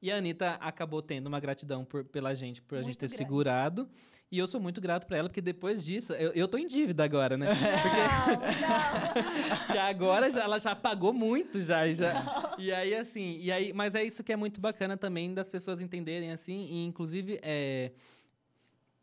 [0.06, 3.08] E a Anitta acabou tendo uma gratidão por, pela gente, por a gente Muito ter
[3.08, 3.24] grande.
[3.24, 3.89] segurado.
[4.32, 7.04] E eu sou muito grato pra ela, porque depois disso, eu, eu tô em dívida
[7.04, 7.48] agora, né?
[8.28, 9.65] Não, não.
[9.74, 12.54] que agora já- ela já pagou muito já, e já.
[12.60, 15.82] E aí assim, e aí, mas é isso que é muito bacana também das pessoas
[15.82, 17.91] entenderem assim, e inclusive é,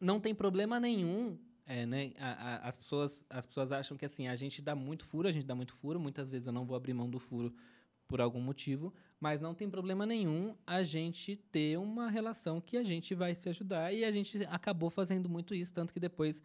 [0.01, 1.37] não tem problema nenhum,
[1.67, 2.13] é, né?
[2.21, 2.33] a-
[2.65, 5.47] a- as pessoas as pessoas acham que assim, a gente dá muito furo, a gente
[5.47, 7.53] dá muito furo, muitas vezes eu não vou abrir mão do furo
[8.13, 12.85] por algum motivo, mas não tem problema nenhum a gente ter uma relação que a
[12.85, 16.43] gente vai se ajudar e a gente acabou fazendo muito isso, tanto que depois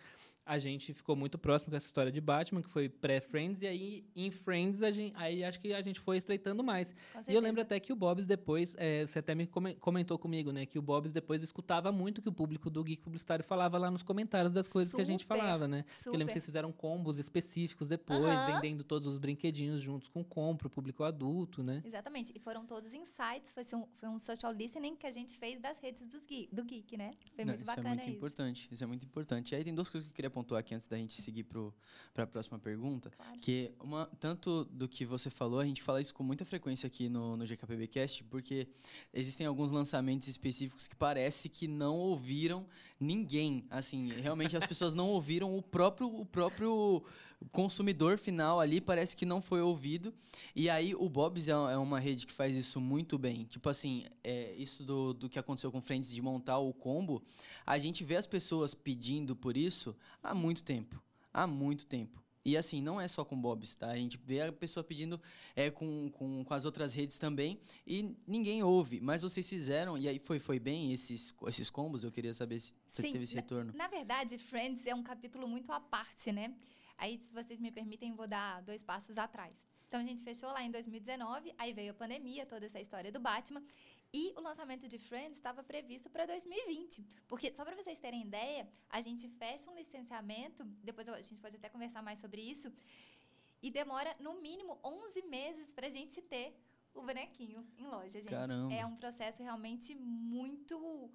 [0.47, 4.05] a gente ficou muito próximo com essa história de Batman, que foi pré-Friends, e aí
[4.15, 6.95] em Friends, a gente, aí acho que a gente foi estreitando mais.
[7.27, 10.51] E eu lembro até que o Bob's depois, é, você até me come- comentou comigo,
[10.51, 13.91] né, que o Bob's depois escutava muito que o público do Geek Publicitário falava lá
[13.91, 15.83] nos comentários das coisas que a gente Super, falava, né?
[15.95, 16.33] Porque eu lembro que Super.
[16.33, 21.61] vocês fizeram combos específicos depois, vendendo todos os brinquedinhos juntos com compra, o público adulto,
[21.61, 21.81] né?
[21.85, 22.31] Exatamente.
[22.35, 23.53] E foram todos insights.
[23.53, 26.63] Foi um, foi um social listening que a gente fez das redes dos Geek, do
[26.63, 27.11] Geek, né?
[27.35, 28.17] Foi Não, muito isso bacana é muito isso.
[28.17, 28.69] importante.
[28.71, 29.51] Isso é muito importante.
[29.51, 31.43] E aí tem duas coisas que eu queria pontuar aqui antes da gente seguir
[32.13, 33.09] para a próxima pergunta.
[33.09, 33.39] Claro.
[33.39, 37.09] Que uma, tanto do que você falou, a gente fala isso com muita frequência aqui
[37.09, 38.67] no, no GKPBcast, porque
[39.11, 42.67] existem alguns lançamentos específicos que parece que não ouviram
[42.99, 43.65] ninguém.
[43.69, 47.03] Assim, realmente as pessoas não ouviram o próprio, o próprio
[47.51, 50.13] consumidor final ali, parece que não foi ouvido.
[50.55, 53.45] E aí o Bob's é, é uma rede que faz isso muito bem.
[53.45, 57.21] Tipo assim, é, isso do, do que aconteceu com Friends de montar o combo,
[57.65, 61.01] a gente vê as pessoas pedindo por isso há muito tempo.
[61.33, 62.26] Há muito tempo.
[62.47, 63.89] E assim, não é só com Bob's, tá?
[63.89, 65.19] A gente vê a pessoa pedindo
[65.53, 69.01] é, com, com, com as outras redes também e ninguém ouve.
[69.01, 72.05] Mas vocês fizeram, e aí foi, foi bem esses, esses combos?
[72.05, 73.73] Eu queria saber se você Sim, teve esse na- retorno.
[73.75, 76.55] Na verdade, Friends é um capítulo muito à parte, né?
[76.97, 79.53] Aí, se vocês me permitem, vou dar dois passos atrás.
[79.89, 83.19] Então a gente fechou lá em 2019, aí veio a pandemia, toda essa história do
[83.19, 83.61] Batman.
[84.13, 87.05] E o lançamento de Friends estava previsto para 2020.
[87.27, 91.57] Porque, só para vocês terem ideia, a gente fecha um licenciamento, depois a gente pode
[91.57, 92.71] até conversar mais sobre isso,
[93.61, 96.55] e demora no mínimo 11 meses para a gente ter
[96.93, 98.29] o bonequinho em loja, gente.
[98.29, 98.73] Caramba.
[98.73, 101.11] É um processo realmente muito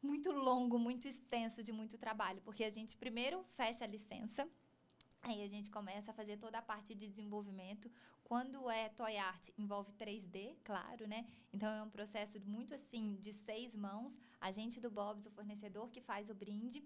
[0.00, 4.48] muito longo, muito extenso de muito trabalho, porque a gente primeiro fecha a licença,
[5.22, 7.90] aí a gente começa a fazer toda a parte de desenvolvimento.
[8.24, 11.26] Quando é toy art, envolve 3D, claro, né?
[11.52, 14.20] Então é um processo muito assim de seis mãos.
[14.40, 16.82] A gente do Bob's, o fornecedor que faz o brinde,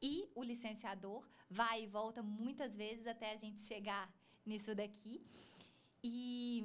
[0.00, 4.12] e o licenciador vai e volta muitas vezes até a gente chegar
[4.44, 5.22] nisso daqui.
[6.02, 6.64] E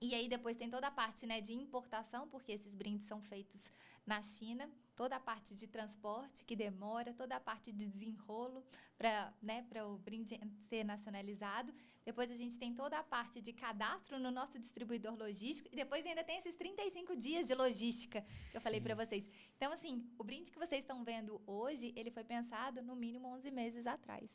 [0.00, 3.72] e aí depois tem toda a parte né, de importação, porque esses brindes são feitos
[4.06, 8.64] na China, toda a parte de transporte que demora, toda a parte de desenrolo
[8.98, 10.34] para né, o brinde
[10.68, 11.72] ser nacionalizado.
[12.04, 16.04] Depois a gente tem toda a parte de cadastro no nosso distribuidor logístico e depois
[16.04, 19.24] ainda tem esses 35 dias de logística que eu falei para vocês.
[19.56, 23.52] Então assim, o brinde que vocês estão vendo hoje, ele foi pensado no mínimo 11
[23.52, 24.28] meses atrás.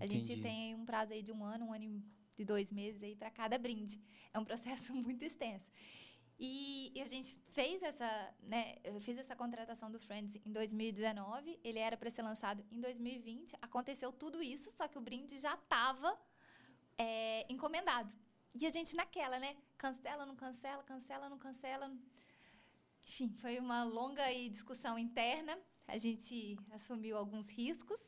[0.00, 0.26] A Entendi.
[0.26, 2.02] gente tem um prazo aí de um ano, um ano e
[2.36, 4.00] de dois meses aí para cada brinde.
[4.34, 5.70] É um processo muito extenso.
[6.38, 11.60] E, e a gente fez essa, né, eu fiz essa contratação do Friends em 2019,
[11.62, 15.54] ele era para ser lançado em 2020, aconteceu tudo isso, só que o brinde já
[15.54, 16.18] estava
[16.98, 18.12] é, encomendado.
[18.54, 19.56] E a gente naquela, né?
[19.78, 21.90] Cancela, não cancela, cancela, não cancela.
[23.02, 25.58] Enfim, foi uma longa discussão interna.
[25.86, 27.98] A gente assumiu alguns riscos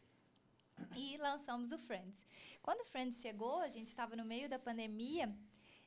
[0.97, 2.27] e lançamos o Friends.
[2.61, 5.35] Quando o Friends chegou, a gente estava no meio da pandemia,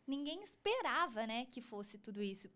[0.08, 2.50] ninguém esperava, né, que fosse tudo isso.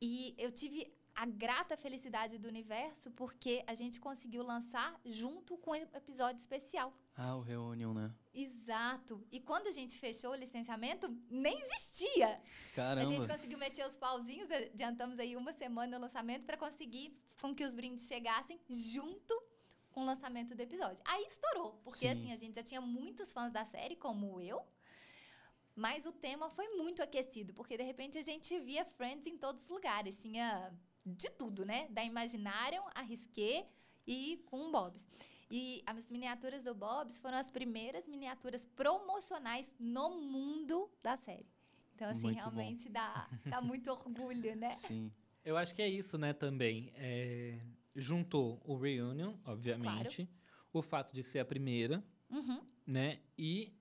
[0.00, 5.70] E eu tive a grata felicidade do universo porque a gente conseguiu lançar junto com
[5.70, 6.92] o episódio especial.
[7.16, 8.12] Ah, o Reunion, né?
[8.32, 9.24] Exato.
[9.30, 12.40] E quando a gente fechou o licenciamento, nem existia.
[12.74, 13.08] Caramba.
[13.08, 17.54] A gente conseguiu mexer os pauzinhos, adiantamos aí uma semana no lançamento para conseguir com
[17.54, 19.40] que os brindes chegassem junto
[19.92, 21.04] com o lançamento do episódio.
[21.06, 22.18] Aí estourou, porque Sim.
[22.18, 24.66] assim, a gente já tinha muitos fãs da série, como eu,
[25.74, 29.64] mas o tema foi muito aquecido, porque de repente a gente via Friends em todos
[29.64, 30.72] os lugares, tinha
[31.04, 31.88] de tudo, né?
[31.90, 33.66] Da Imaginarium, a Risqué
[34.06, 35.06] e com o Bob's.
[35.50, 41.46] E as miniaturas do Bob's foram as primeiras miniaturas promocionais no mundo da série.
[41.94, 42.50] Então, assim, Muito bom.
[42.50, 44.72] realmente dá, dá muito orgulho, né?
[44.74, 45.12] Sim.
[45.44, 46.90] Eu acho que é isso, né, também.
[46.96, 47.60] É,
[47.94, 50.28] juntou o Reunion, obviamente,
[50.72, 52.66] o fato de ser a primeira, Uhum.
[52.86, 53.72] né, e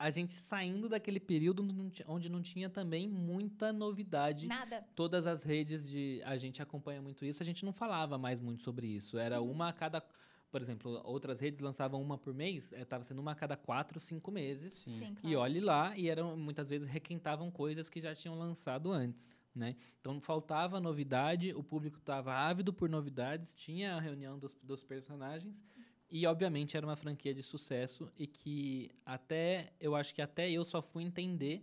[0.00, 1.62] a gente saindo daquele período
[2.06, 4.46] onde não tinha também muita novidade.
[4.46, 4.82] Nada.
[4.96, 6.22] Todas as redes de.
[6.24, 9.18] A gente acompanha muito isso, a gente não falava mais muito sobre isso.
[9.18, 9.50] Era Uhum.
[9.50, 10.02] uma a cada.
[10.50, 14.30] Por exemplo, outras redes lançavam uma por mês, estava sendo uma a cada quatro, cinco
[14.32, 14.72] meses.
[14.72, 14.96] Sim.
[14.98, 15.38] Sim, E claro.
[15.40, 19.76] olhe lá, e eram muitas vezes requentavam coisas que já tinham lançado antes, né?
[20.00, 25.62] Então faltava novidade, o público estava ávido por novidades, tinha a reunião dos, dos personagens
[26.10, 30.64] e obviamente era uma franquia de sucesso e que até eu acho que até eu
[30.64, 31.62] só fui entender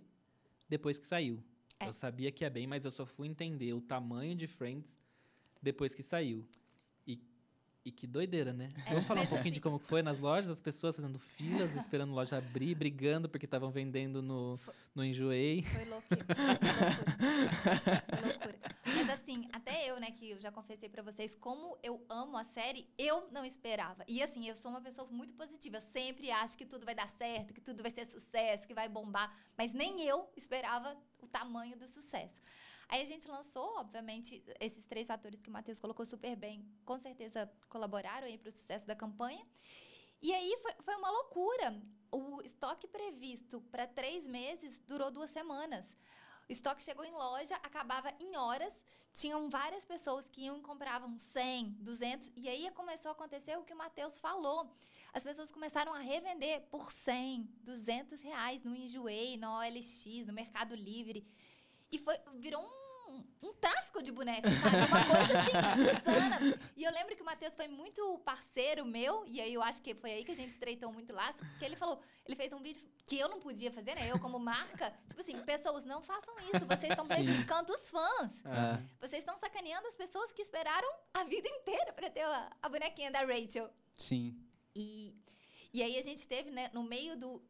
[0.70, 1.44] depois que saiu.
[1.80, 1.88] É.
[1.88, 4.98] Eu sabia que ia bem, mas eu só fui entender o tamanho de Friends
[5.62, 6.44] depois que saiu.
[7.06, 7.22] E,
[7.86, 8.72] e que doideira, né?
[8.86, 11.20] É, Vamos falar um pouquinho de assim- como que foi nas lojas, as pessoas fazendo
[11.20, 15.62] filas, esperando a loja abrir, brigando porque estavam vendendo no, Foi- no Enjoei.
[15.62, 16.26] Foi loucura.
[16.26, 18.04] Foi loucura.
[18.10, 18.56] Foi loucura.
[18.96, 22.43] Mas assim, até eu, né, que eu já confessei pra vocês, como eu amo a
[22.43, 24.03] série, eu não esperava.
[24.08, 25.77] E assim, eu sou uma pessoa muito positiva.
[25.77, 28.89] Eu sempre acho que tudo vai dar certo, que tudo vai ser sucesso, que vai
[28.89, 29.30] bombar.
[29.56, 32.41] Mas nem eu esperava o tamanho do sucesso.
[32.89, 36.97] Aí a gente lançou, obviamente, esses três fatores que o Matheus colocou super bem, com
[36.97, 39.45] certeza colaboraram aí para o sucesso da campanha.
[40.21, 41.80] E aí foi, foi uma loucura.
[42.12, 45.95] O estoque previsto para três meses durou duas semanas.
[46.50, 48.74] O estoque chegou em loja, acabava em horas.
[49.14, 52.32] Tinham várias pessoas que iam e compravam 100, 200.
[52.38, 54.72] E aí começou a acontecer o que o Matheus falou.
[55.12, 60.74] As pessoas começaram a revender por 100, 200 reais no Enjoei, na OLX, no Mercado
[60.74, 61.28] Livre.
[61.92, 62.87] E foi, virou um,
[63.41, 64.76] um tráfico de bonecos, sabe?
[64.78, 66.60] Uma coisa assim, insana.
[66.76, 69.93] E eu lembro que o Matheus foi muito parceiro meu, e aí eu acho que
[69.96, 72.84] foi aí que a gente estreitou muito laço, porque ele falou, ele fez um vídeo
[73.06, 74.10] que eu não podia fazer, né?
[74.12, 78.46] Eu, como marca, tipo assim, pessoas, não façam isso, vocês estão prejudicando os fãs.
[78.46, 78.82] É.
[79.00, 83.12] Vocês estão sacaneando as pessoas que esperaram a vida inteira pra ter a, a bonequinha
[83.12, 83.70] da Rachel.
[83.98, 84.38] Sim.
[84.76, 85.15] E,
[85.74, 87.41] e aí a gente teve, né, no meio do,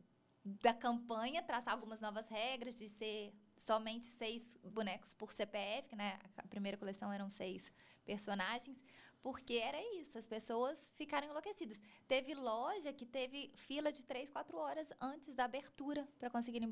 [0.43, 6.19] da campanha, traçar algumas novas regras de ser somente seis bonecos por CPF, né?
[6.37, 7.71] A primeira coleção eram seis
[8.05, 8.77] personagens,
[9.21, 11.79] porque era isso, as pessoas ficaram enlouquecidas.
[12.07, 16.71] Teve loja que teve fila de três, quatro horas antes da abertura para conseguirem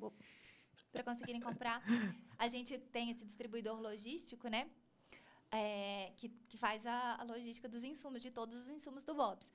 [0.91, 1.81] para conseguirem comprar.
[2.37, 4.69] A gente tem esse distribuidor logístico, né?
[5.51, 9.51] É, que, que faz a, a logística dos insumos, de todos os insumos do Bob's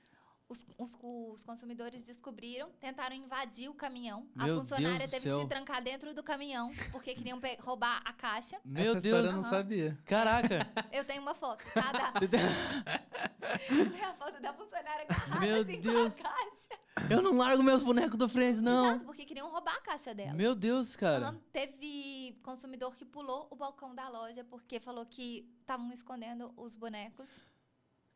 [0.51, 4.27] os, os, os, consumidores descobriram, tentaram invadir o caminhão.
[4.35, 8.11] Meu a funcionária Deus teve que se trancar dentro do caminhão, porque queriam roubar a
[8.11, 8.59] caixa.
[8.65, 9.25] Meu Essa Deus.
[9.25, 9.97] Eu não sabia.
[10.05, 10.67] Caraca.
[10.91, 11.91] Eu tenho uma foto, tá?
[11.93, 16.15] Da, Você tem- a foto da funcionária agarrada Meu assim Deus.
[16.17, 16.81] com a caixa.
[17.09, 18.87] Eu não largo meus bonecos do Friends, não.
[18.87, 20.33] Exato, porque queriam roubar a caixa dela.
[20.33, 21.33] Meu Deus, cara.
[21.53, 27.41] Teve consumidor que pulou o balcão da loja porque falou que estavam escondendo os bonecos.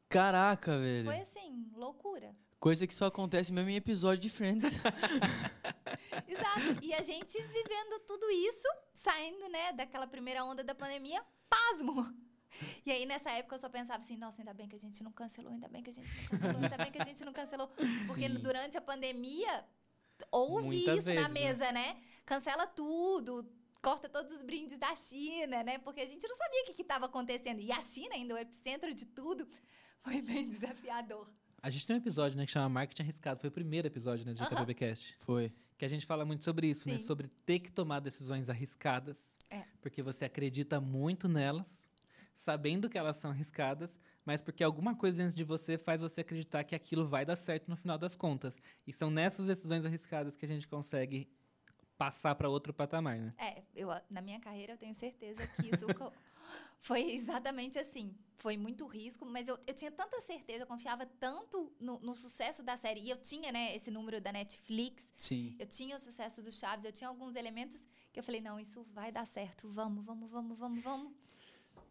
[0.09, 1.05] Caraca, velho.
[1.05, 2.35] Foi assim, loucura.
[2.59, 4.63] Coisa que só acontece mesmo em episódio de Friends.
[6.27, 6.83] Exato.
[6.83, 12.11] E a gente vivendo tudo isso, saindo, né, daquela primeira onda da pandemia, pasmo.
[12.85, 15.11] E aí, nessa época, eu só pensava assim, nossa, ainda bem que a gente não
[15.11, 17.67] cancelou, ainda bem que a gente não cancelou, ainda bem que a gente não cancelou.
[18.07, 18.35] Porque Sim.
[18.35, 19.65] durante a pandemia,
[20.31, 21.29] houve Muitas isso na vezes, né?
[21.29, 22.01] mesa, né?
[22.25, 23.47] Cancela tudo,
[23.81, 25.77] corta todos os brindes da China, né?
[25.79, 27.59] Porque a gente não sabia o que estava acontecendo.
[27.59, 29.47] E a China, ainda o epicentro de tudo,
[30.05, 31.27] foi bem desafiador.
[31.61, 33.39] A gente tem um episódio, né, que chama Marketing Arriscado.
[33.39, 34.55] Foi o primeiro episódio, né, do Aham.
[34.55, 35.17] JKBcast.
[35.21, 35.51] Foi.
[35.77, 36.99] Que a gente fala muito sobre isso, né?
[36.99, 37.05] Sim.
[37.05, 39.17] Sobre ter que tomar decisões arriscadas.
[39.49, 39.63] É.
[39.81, 41.67] Porque você acredita muito nelas,
[42.35, 46.63] sabendo que elas são arriscadas, mas porque alguma coisa dentro de você faz você acreditar
[46.63, 48.61] que aquilo vai dar certo no final das contas.
[48.85, 51.27] E são nessas decisões arriscadas que a gente consegue
[51.97, 53.33] passar para outro patamar, né?
[53.39, 55.85] É, eu, na minha carreira eu tenho certeza que isso
[56.81, 58.15] foi exatamente assim.
[58.37, 62.61] Foi muito risco, mas eu, eu tinha tanta certeza, eu confiava tanto no, no sucesso
[62.61, 63.01] da série.
[63.01, 65.55] E eu tinha, né, esse número da Netflix, Sim.
[65.57, 68.83] eu tinha o sucesso do Chaves, eu tinha alguns elementos que eu falei, não, isso
[68.93, 71.13] vai dar certo, vamos, vamos, vamos, vamos, vamos.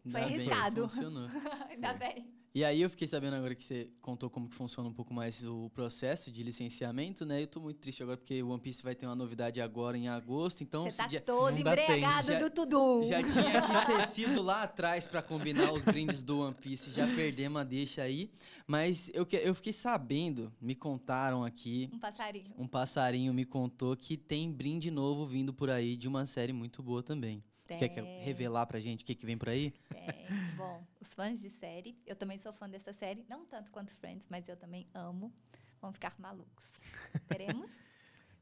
[0.08, 0.88] Foi Ainda bem, arriscado.
[0.88, 1.28] funcionou.
[1.70, 1.98] Ainda Foi.
[1.98, 2.28] bem.
[2.56, 5.42] E aí eu fiquei sabendo agora que você contou como que funciona um pouco mais
[5.42, 7.42] o processo de licenciamento, né?
[7.42, 10.06] Eu tô muito triste agora porque o One Piece vai ter uma novidade agora em
[10.06, 13.04] agosto, então Você tá já, todo embriagado Já- do tudo.
[13.06, 17.08] já tinha que ter sido lá atrás pra combinar os brindes do One Piece, já
[17.08, 18.30] perdemos a deixa aí.
[18.68, 22.54] Mas eu, que- eu fiquei sabendo, me contaram aqui, Um passarinho.
[22.56, 26.84] um passarinho me contou que tem brinde novo vindo por aí de uma série muito
[26.84, 27.42] boa também.
[27.64, 28.22] Quer que eu Tem.
[28.22, 29.72] revelar pra gente o que, que vem por aí?
[29.94, 33.90] É, bom, os fãs de série, eu também sou fã dessa série, não tanto quanto
[33.96, 35.32] Friends, mas eu também amo.
[35.80, 36.64] Vão ficar malucos.
[37.28, 37.70] Teremos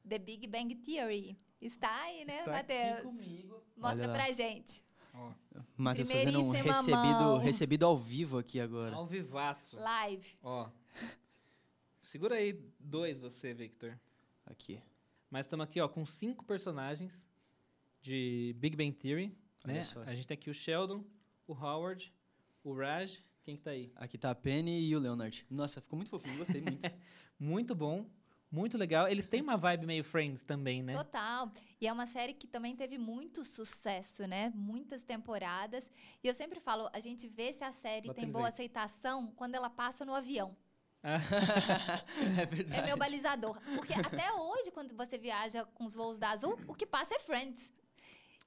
[0.08, 1.38] The Big Bang Theory.
[1.60, 3.02] Está aí, né, Tá aqui Matheus?
[3.02, 3.62] comigo.
[3.76, 4.82] Mostra pra gente.
[5.14, 5.32] Ó,
[5.76, 7.38] Matheus fazendo um recebido, mão.
[7.38, 8.96] recebido ao vivo aqui agora.
[8.96, 9.76] ao vivaço.
[9.76, 10.36] Live.
[10.42, 10.68] Ó.
[12.02, 13.96] Segura aí dois você, Victor.
[14.46, 14.80] Aqui.
[15.30, 17.24] Mas estamos aqui, ó, com cinco personagens
[18.02, 19.34] de Big Bang Theory,
[19.64, 19.82] Olha né?
[19.82, 20.02] só.
[20.02, 21.04] A gente tem aqui o Sheldon,
[21.46, 22.12] o Howard,
[22.64, 23.92] o Raj, quem que tá aí?
[23.96, 25.46] Aqui tá a Penny e o Leonard.
[25.50, 26.82] Nossa, ficou muito fofinho, gostei muito.
[27.40, 28.06] Muito bom,
[28.48, 29.08] muito legal.
[29.08, 30.92] Eles têm uma vibe meio Friends também, né?
[30.92, 31.50] Total.
[31.80, 34.52] E é uma série que também teve muito sucesso, né?
[34.54, 35.90] Muitas temporadas.
[36.22, 38.30] E eu sempre falo, a gente vê se a série tem Batizei.
[38.32, 40.56] boa aceitação quando ela passa no avião.
[41.02, 42.80] é verdade.
[42.80, 43.58] É meu balizador.
[43.74, 47.18] Porque até hoje, quando você viaja com os voos da Azul, o que passa é
[47.18, 47.72] Friends.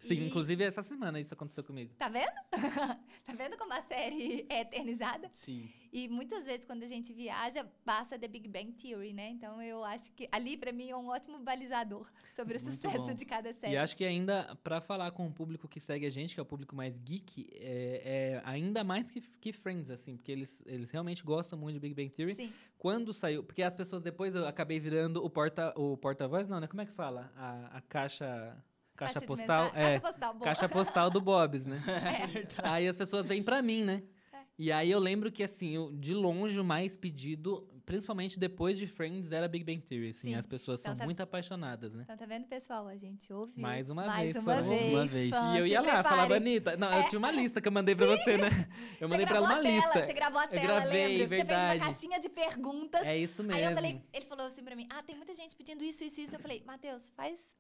[0.08, 1.94] Sim, E- inclusive essa semana isso aconteceu comigo.
[1.98, 2.32] Tá vendo?
[3.26, 5.30] tá vendo como a série é eternizada?
[5.32, 5.70] Sim.
[5.92, 9.30] E muitas vezes, quando a gente viaja, passa The Big Bang Theory, né?
[9.30, 12.98] Então, eu acho que ali, pra mim, é um ótimo balizador sobre o Muito sucesso
[12.98, 13.14] bom.
[13.14, 13.74] de cada série.
[13.74, 16.44] E acho que ainda, pra falar com o público que segue a gente, que é
[16.44, 18.02] o público mais geek, é,
[18.36, 21.94] é ainda mais que, que Friends, assim, porque eles, eles realmente gostam muito de Big
[21.96, 22.36] Bang Theory.
[22.36, 22.54] Sim.
[22.78, 26.68] Quando saiu, porque as pessoas depois eu acabei virando o porta o porta-voz, não, né?
[26.68, 27.32] Como é que fala?
[27.38, 28.56] A, a caixa
[28.96, 30.44] caixa, de postal, é, Caixa postal, boa.
[30.46, 31.82] caixa postal do Bob's, né?
[32.64, 32.70] É.
[32.70, 34.04] Aí as pessoas vêm pra mim, né?
[34.34, 34.38] É.
[34.58, 38.88] E aí eu lembro que assim, eu- de longe o mais pedido, principalmente depois de
[38.88, 40.36] Friends, era Big Bang Theory, assim, Sim.
[40.36, 42.02] as pessoas Então são tá- muito apaixonadas, né?
[42.04, 42.88] Então, tá vendo, pessoal?
[42.88, 43.62] A gente ouviu.
[43.62, 44.94] Mais uma Mais vez, uma vez.
[44.94, 45.30] uma vez.
[45.30, 46.36] fãs, e eu ia lá, falava.
[46.38, 46.78] Anitta.
[46.78, 47.00] Não, É.
[47.02, 48.48] eu tinha uma lista que eu mandei pra você, né?
[49.00, 50.06] Eu Você mandei pra ela gravou uma a tela, lista.
[50.08, 51.24] Você gravou a Eu tela, gravei, lembro.
[51.24, 51.70] Você verdade.
[51.72, 53.06] fez uma caixinha de perguntas.
[53.06, 53.60] É isso mesmo.
[53.62, 56.22] Aí eu falei, ele falou assim pra mim: ah, tem muita gente pedindo isso, isso,
[56.22, 56.36] isso.
[56.36, 57.56] Eu falei, Matheus, faz.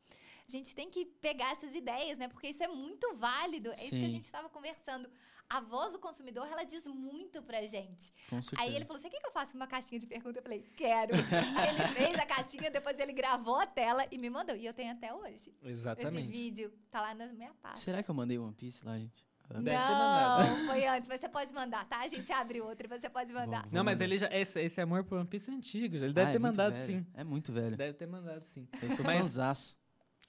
[0.47, 2.27] A gente tem que pegar essas ideias, né?
[2.27, 3.71] Porque isso é muito válido.
[3.71, 4.09] É isso que a Sim.
[4.09, 5.09] gente estava conversando.
[5.47, 8.11] A voz do consumidor, ela diz muito pra gente.
[8.29, 8.61] Com certeza.
[8.67, 10.39] Aí ele falou: Você quer que eu faça uma caixinha de pergunta?
[10.39, 11.13] Eu falei: Quero.
[11.15, 14.55] Aí ele fez a caixinha, depois ele gravou a tela e me mandou.
[14.55, 15.33] E eu tenho até hoje.
[15.35, 16.27] Esse Exatamente.
[16.27, 17.77] vídeo tá lá na minha pasta.
[17.79, 19.23] Será que eu mandei One Piece lá, gente?
[19.47, 21.99] Deve ter não, foi antes, mas você pode mandar, tá?
[21.99, 23.61] A gente abre outra e você pode mandar.
[23.63, 24.03] Vou- Não, mas mandar.
[24.05, 24.27] ele já.
[24.31, 26.05] Esse, esse amor por One Piece é antigo, já.
[26.05, 26.87] Ele deve Ah, ter é mandado velho.
[26.87, 27.05] sim.
[27.13, 27.77] É muito velho.
[27.77, 28.67] Deve ter mandado sim.
[28.81, 29.75] Eu sou Mas-.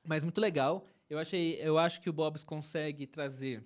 [0.06, 0.84] Mas muito legal.
[1.08, 3.62] Eu achei, eu acho que o Bob's consegue trazer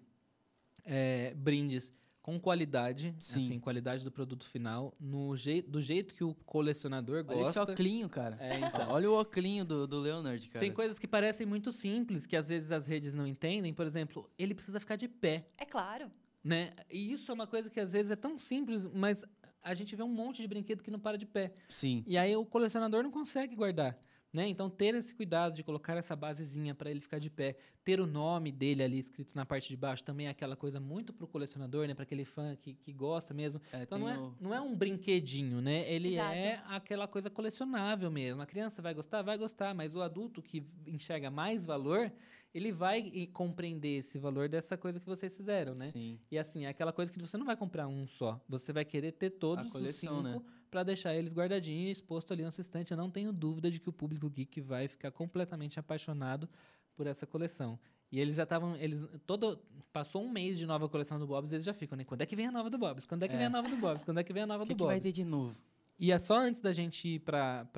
[0.84, 3.46] é, brindes com qualidade, Sim.
[3.46, 7.72] assim, qualidade do produto final, no jei do jeito que o colecionador Olha esse gosta.
[7.72, 8.36] oclinho, cara.
[8.38, 8.90] É, então.
[8.90, 10.60] Olha o oclinho do, do Leonard, cara.
[10.60, 13.72] Tem coisas que parecem muito simples, que às vezes as redes não entendem.
[13.72, 16.10] Por exemplo, ele precisa ficar de pé, É claro.
[16.44, 16.72] né?
[16.90, 19.24] E isso é uma coisa que às vezes é tão simples, mas
[19.62, 21.52] a gente vê um monte de brinquedo que não para de pé.
[21.70, 22.04] Sim.
[22.06, 23.98] E aí o colecionador não consegue guardar.
[24.32, 24.46] Né?
[24.48, 28.06] Então, ter esse cuidado de colocar essa basezinha para ele ficar de pé, ter o
[28.06, 31.88] nome dele ali escrito na parte de baixo, também é aquela coisa muito pro colecionador,
[31.88, 31.94] né?
[31.94, 33.60] Para aquele fã que, que gosta mesmo.
[33.72, 35.90] É, Então, não é, o- não é um brinquedinho, né?
[35.92, 36.34] Ele Exato.
[36.36, 38.40] é aquela coisa colecionável mesmo.
[38.40, 39.22] A criança vai gostar?
[39.22, 42.12] Vai gostar, mas o adulto que enxerga mais valor,
[42.54, 45.86] ele vai compreender esse valor dessa coisa que vocês fizeram, né?
[45.86, 46.20] Sim.
[46.30, 48.40] E assim, é aquela coisa que você não vai comprar um só.
[48.48, 50.40] Você vai querer ter todos A coleção, os né?
[50.70, 52.92] Para deixar eles guardadinhos e exposto ali no seu estante.
[52.92, 56.48] Eu não tenho dúvida de que o público geek vai ficar completamente apaixonado
[56.94, 57.78] por essa coleção.
[58.12, 59.58] E eles já estavam, eles todo
[59.92, 62.04] passou um mês de nova coleção do Bob's, eles já ficam, né?
[62.04, 63.04] Quando é que vem a nova do Bob's?
[63.06, 63.38] Quando é que É.
[63.38, 64.04] vem a nova do Bob's?
[64.04, 65.02] Quando é que vem a nova O que, do que vai Bob's?
[65.02, 65.56] ter de novo?
[65.98, 67.68] E é só antes da gente ir para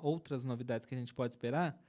[0.00, 1.80] outras novidades que a gente pode esperar,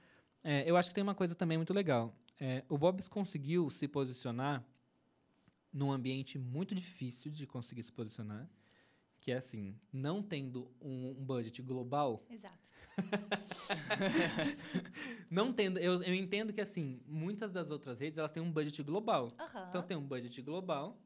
[0.42, 2.14] é, eu acho que tem uma coisa também muito legal.
[2.40, 4.64] É, o Bob's conseguiu se posicionar
[5.72, 8.48] num ambiente muito difícil de conseguir se posicionar,
[9.26, 12.70] que é assim, não tendo um, um budget global, Exato.
[15.28, 18.80] não tendo, eu, eu entendo que assim, muitas das outras redes elas têm um budget
[18.84, 19.34] global.
[19.36, 19.66] Aham.
[19.68, 20.96] Então você tem um budget global,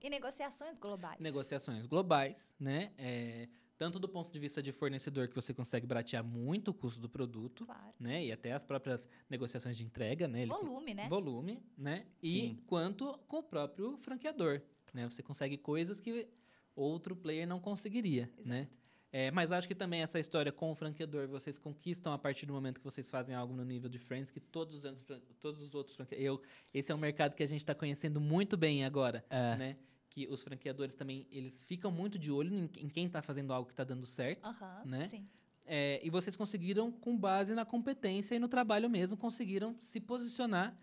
[0.00, 1.18] E negociações globais.
[1.18, 2.92] negociações globais, né?
[2.96, 7.00] É, tanto do ponto de vista de fornecedor, que você consegue baratear muito o custo
[7.00, 7.92] do produto, Claro.
[7.98, 8.24] né?
[8.26, 10.42] E até as próprias negociações de entrega, né?
[10.42, 11.08] Ele- Volume, né?
[11.08, 12.06] Volume, né?
[12.22, 12.62] E Sim.
[12.68, 14.62] quanto com o próprio franqueador,
[14.94, 15.08] né?
[15.10, 16.28] Você consegue coisas que
[16.74, 18.68] outro player não conseguiria, né?
[19.12, 22.52] É, mas acho que também essa história com o franqueador, vocês conquistam a partir do
[22.52, 25.04] momento que vocês fazem algo no nível de Friends, que todos os, anos,
[25.40, 26.48] todos os outros franqueadores...
[26.72, 29.56] Esse é um mercado que a gente está conhecendo muito bem agora, É.
[29.56, 29.76] né?
[30.10, 33.66] Que os franqueadores também, eles ficam muito de olho em, em quem está fazendo algo
[33.66, 34.46] que está dando certo.
[34.84, 35.04] Né?
[35.06, 35.26] Sim.
[35.66, 40.76] É, e vocês conseguiram, com base na competência e no trabalho mesmo, conseguiram se posicionar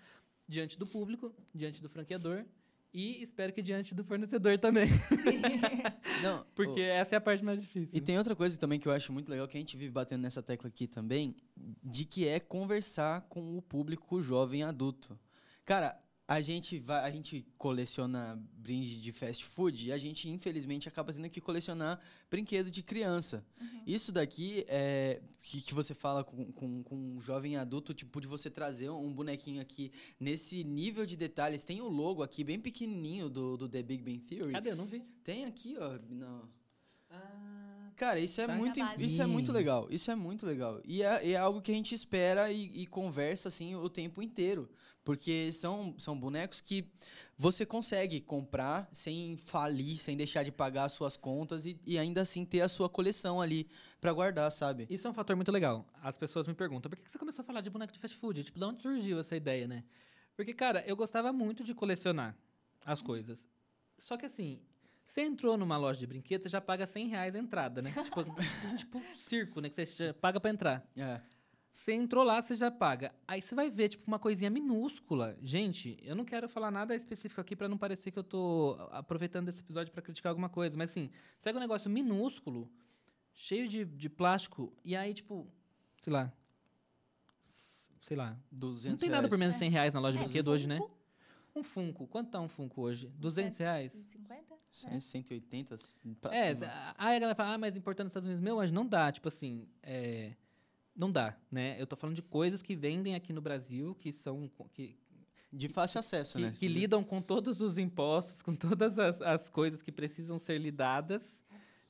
[0.47, 2.45] diante do público, diante do franqueador
[2.93, 4.87] e espero que diante do fornecedor também,
[6.23, 7.89] Não, porque essa é a parte mais difícil.
[7.93, 10.21] E tem outra coisa também que eu acho muito legal, que a gente vive batendo
[10.21, 11.35] nessa tecla aqui também,
[11.83, 15.19] de que é conversar com o público jovem adulto.
[15.65, 20.87] Cara, a gente vai, a gente coleciona brinde de fast food e a gente infelizmente
[20.89, 23.45] acaba tendo que colecionar brinquedo de criança.
[23.85, 28.27] Isso daqui é que, que você fala com, com, com um jovem adulto, tipo de
[28.27, 31.63] você trazer um bonequinho aqui nesse nível de detalhes.
[31.63, 34.51] Tem o logo aqui bem pequenininho do, do The Big Bang Theory.
[34.51, 34.71] Cadê?
[34.71, 34.99] Eu não vi.
[35.23, 35.97] Tem aqui, ó.
[36.09, 36.49] Não.
[37.09, 38.53] Ah, Cara, isso é Tá.
[38.55, 39.87] muito, isso é muito legal.
[39.89, 40.79] Isso é muito legal.
[40.85, 44.69] E é, é algo que a gente espera e, e conversa assim o tempo inteiro,
[45.07, 46.91] porque são, são bonecos que
[47.37, 52.19] você consegue comprar sem falir, sem deixar de pagar as suas contas e, e ainda
[52.19, 53.69] assim ter a sua coleção ali
[54.01, 54.85] pra guardar, sabe?
[54.89, 55.87] Isso é um fator muito legal.
[56.03, 58.43] As pessoas me perguntam, por que você começou a falar de boneco de fast food?
[58.43, 59.85] Tipo, de onde surgiu essa ideia, né?
[60.35, 62.35] Porque, cara, eu gostava muito de colecionar
[62.85, 63.47] as coisas.
[63.97, 64.59] Só que assim,
[65.05, 67.93] você entrou numa loja de brinquedos, você já paga 100 reais a entrada, né?
[68.03, 68.25] tipo,
[68.75, 69.69] tipo circo, né?
[69.69, 70.85] Que você já paga pra entrar.
[70.97, 71.21] É.
[71.77, 73.13] Você entrou lá, você já paga.
[73.27, 75.37] Aí você vai ver, tipo, uma coisinha minúscula.
[75.43, 79.47] Gente, eu não quero falar nada específico aqui pra não parecer que eu tô aproveitando
[79.49, 80.75] esse episódio pra criticar alguma coisa.
[80.75, 82.67] Mas assim, você pega um negócio minúsculo,
[83.31, 85.47] cheio de, de plástico, e aí, tipo,
[86.01, 86.33] sei lá.
[88.01, 88.35] Sei lá.
[88.51, 89.39] 200 Não tem nada por reais.
[89.39, 90.79] menos de 100 reais na loja de É, brinquedo hoje, né?
[91.55, 92.07] Um Funko.
[92.07, 93.07] Quanto tá um Funko hoje?
[93.19, 93.91] 200 reais?
[93.91, 94.55] 150?
[94.71, 95.77] Cem- 180
[96.19, 96.65] pra É, cima.
[96.65, 99.11] a- aí a galera fala, ah, mas importando nos Estados Unidos, meu, mas não dá,
[99.11, 100.33] tipo assim, é,
[100.97, 101.75] não dá, né?
[101.79, 104.97] Eu tô falando de coisas que vendem aqui no Brasil, que são, que,
[105.53, 106.53] De fácil acesso, que, né?
[106.57, 111.23] que lidam com todos os impostos, com todas as, as coisas que precisam ser lidadas.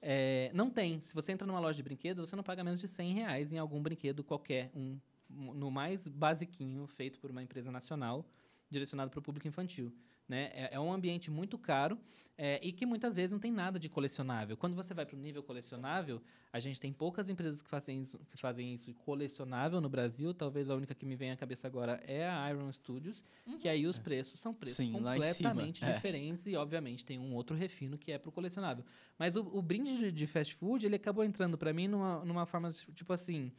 [0.01, 1.01] É, não tem.
[1.01, 3.57] Se você entra numa loja de brinquedo, você não paga menos de 100 reais em
[3.57, 4.99] algum brinquedo qualquer, um,
[5.29, 8.23] um- no mais basiquinho, feito por uma empresa nacional,
[8.69, 9.91] direcionado para o público infantil.
[10.27, 10.51] Né?
[10.53, 11.97] É, é um ambiente muito caro
[12.37, 14.57] é, e que muitas vezes não tem nada de colecionável.
[14.57, 16.21] Quando você vai para o nível colecionável,
[16.51, 20.33] a gente tem poucas empresas que fazem, isso, que fazem isso colecionável no Brasil.
[20.33, 23.23] Talvez a única que me vem à cabeça agora é a Iron Studios,
[23.57, 25.93] que aí os preços são preços Sim, completamente é.
[25.93, 28.83] diferentes e, obviamente, tem um outro refino que é para o colecionável.
[29.17, 32.45] Mas o, o brinde de, de fast food, ele acabou entrando para mim numa, numa
[32.45, 33.49] forma, tipo assim...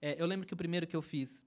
[0.00, 1.44] é, eu lembro que o primeiro que eu fiz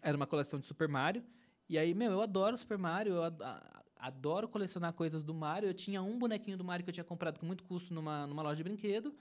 [0.00, 1.24] era uma coleção de Super Mario.
[1.68, 5.68] E aí, meu, eu adoro Super Mario, eu ad- a- adoro colecionar coisas do Mario.
[5.68, 8.42] Eu tinha um bonequinho do Mario que eu tinha comprado com muito custo numa, numa
[8.42, 9.14] loja de brinquedo.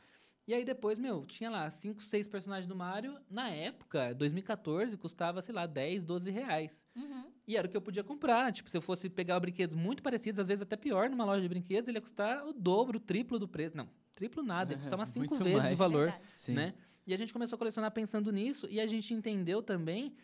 [0.47, 3.17] E aí depois, meu, tinha lá cinco, seis personagens do Mario.
[3.30, 6.80] Na época, 2014, custava, sei lá, 10, 12 reais.
[6.95, 7.32] Uhum.
[7.47, 8.51] E era o que eu podia comprar.
[8.51, 11.49] Tipo, se eu fosse pegar brinquedos muito parecidos, às vezes até pior, numa loja de
[11.49, 13.76] brinquedos, ele ia custar o dobro, o triplo do preço.
[13.76, 15.78] Não, triplo nada, ia custar umas cinco Muito vezes o mais.
[15.78, 16.23] valor Verdade.
[16.36, 16.53] Sim.
[16.53, 16.73] né?
[17.07, 20.15] E a gente começou a colecionar pensando nisso e a gente entendeu também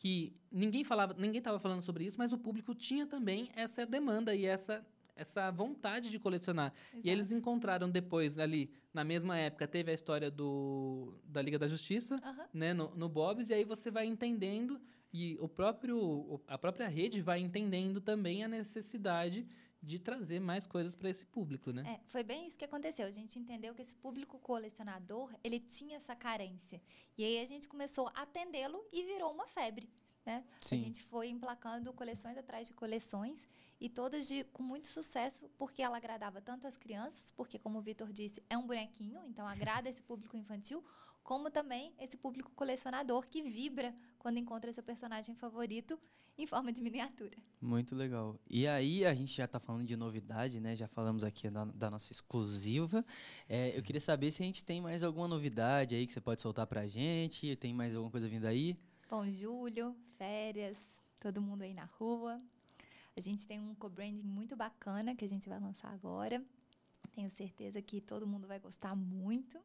[0.00, 4.34] que ninguém falava, ninguém estava falando sobre isso, mas o público tinha também essa demanda
[4.34, 4.84] e essa
[5.14, 6.72] essa vontade de colecionar.
[7.04, 7.38] E eles Exato.
[7.38, 12.46] encontraram depois ali na mesma época teve a história do da Liga da Justiça, Aham.
[12.54, 14.80] né, no, no Bob's e aí você vai entendendo
[15.12, 19.46] e o próprio a própria rede vai entendendo também a necessidade
[19.82, 21.82] de trazer mais coisas para esse público, né?
[21.86, 23.06] É, foi bem isso que aconteceu.
[23.06, 26.80] A gente entendeu que esse público colecionador, ele tinha essa carência.
[27.16, 29.88] E aí a gente começou a atendê-lo e virou uma febre,
[30.24, 30.44] né?
[30.70, 33.48] A gente foi emplacando coleções atrás de coleções
[33.80, 37.82] e todas de, com muito sucesso, porque ela agradava tanto as crianças, porque como o
[37.82, 40.84] Vitor disse, é um bonequinho, então agrada esse público infantil,
[41.22, 45.98] como também esse público colecionador que vibra quando encontra seu personagem favorito
[46.42, 47.36] em forma de miniatura.
[47.60, 48.38] Muito legal.
[48.48, 50.74] E aí, a gente já tá falando de novidade, né?
[50.74, 53.04] Já falamos aqui da, da nossa exclusiva.
[53.48, 56.40] É, eu queria saber se a gente tem mais alguma novidade aí que você pode
[56.40, 57.54] soltar pra gente.
[57.56, 58.76] Tem mais alguma coisa vindo aí?
[59.08, 60.78] Bom, julho, férias,
[61.18, 62.40] todo mundo aí na rua.
[63.16, 66.42] A gente tem um co-branding muito bacana que a gente vai lançar agora.
[67.12, 69.60] Tenho certeza que todo mundo vai gostar muito.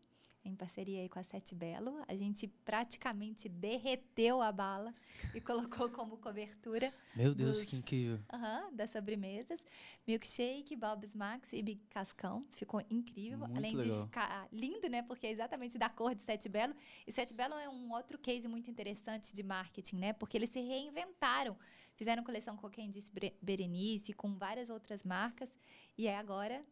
[0.48, 2.04] Em parceria aí com a Sete Belo.
[2.08, 4.94] A gente praticamente derreteu a bala
[5.34, 8.20] e colocou como cobertura Meu Deus, Dos- que incrível.
[8.32, 9.60] aham, das sobremesas.
[10.08, 12.46] Milkshake, Bob's Max e Big Cascão.
[12.52, 13.40] Ficou incrível.
[13.40, 13.98] Muito Além legal.
[14.02, 15.02] de ficar lindo, né?
[15.02, 16.76] Porque é exatamente da cor de Sete Belo.
[17.08, 20.14] E Sete Belo é um outro case muito interessante de marketing, né?
[20.14, 21.58] Porque eles se reinventaram.
[21.96, 25.50] Fizeram coleção com quem disse Berenice, com várias outras marcas.
[25.98, 26.64] E é agora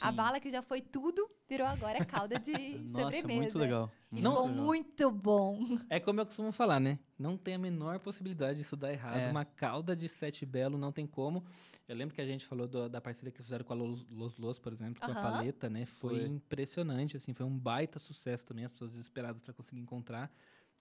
[0.00, 0.16] a Sim.
[0.16, 2.52] bala que já foi tudo, virou agora calda de
[2.90, 3.28] Nossa, sobremesa.
[3.28, 3.90] muito legal.
[4.12, 4.64] E Muito ficou legal.
[4.64, 5.60] muito bom.
[5.88, 6.98] É como eu costumo falar, né?
[7.18, 9.16] Não tem a menor possibilidade disso dar errado.
[9.20, 9.30] É.
[9.30, 11.44] Uma cauda de sete belo não tem como.
[11.86, 14.04] Eu lembro que a gente falou do- da parceria que eles fizeram com a Los
[14.10, 15.22] Los, Los, por exemplo, com a Aham.
[15.22, 15.86] paleta, né?
[15.86, 16.26] Foi, Foi.
[16.26, 20.30] impressionante, assim, foi um baita sucesso também, as pessoas desesperadas para conseguir encontrar.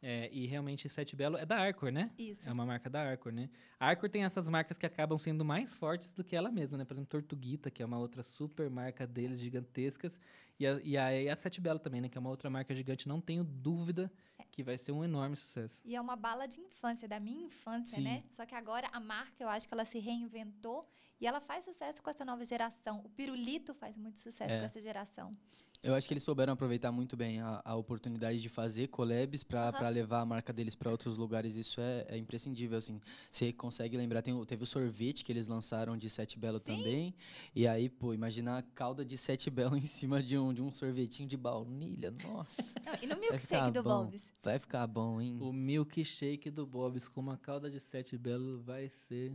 [0.02, 2.10] É, e realmente Sete Belo é da Arcor, né?
[2.18, 2.48] Isso.
[2.48, 3.50] É uma marca da Arcor, né?
[3.78, 6.86] A Arcor tem essas marcas que acabam sendo mais fortes do que ela mesma, né?
[6.86, 10.18] Por exemplo, Tortuguita, que é uma outra super marca deles, gigantescas.
[10.58, 12.08] E a, e a, e a Sete Belo também, né?
[12.08, 13.08] Que é uma outra marca gigante.
[13.10, 14.10] Não tenho dúvida
[14.52, 15.82] que vai ser um enorme sucesso.
[15.84, 18.04] E é uma bala de infância, da minha infância, Sim.
[18.04, 18.24] né?
[18.32, 20.88] Só que agora a marca, eu acho que ela se reinventou
[21.20, 23.02] e ela faz sucesso com essa nova geração.
[23.06, 24.60] O pirulito faz muito sucesso É.
[24.60, 25.36] com essa geração.
[25.82, 29.70] Eu acho que eles souberam aproveitar muito bem a, a oportunidade de fazer collabs pra
[29.70, 29.72] Aham.
[29.78, 31.56] pra levar a marca deles pra outros lugares.
[31.56, 33.00] Isso é, é imprescindível, assim.
[33.32, 36.76] Você consegue lembrar, tem, o- teve o sorvete que eles lançaram de Sete Belo Sim.
[36.78, 37.16] também.
[37.56, 40.70] E aí, pô, imaginar a calda de Sete Belo em cima de um, de um
[40.70, 42.12] sorvetinho de baunilha.
[42.24, 44.04] Nossa, Não, e no milkshake do bom.
[44.06, 44.34] Bob's.
[44.44, 45.38] vai ficar bom, hein?
[45.40, 49.32] O milkshake do Bob's com uma calda de sete belo vai ser.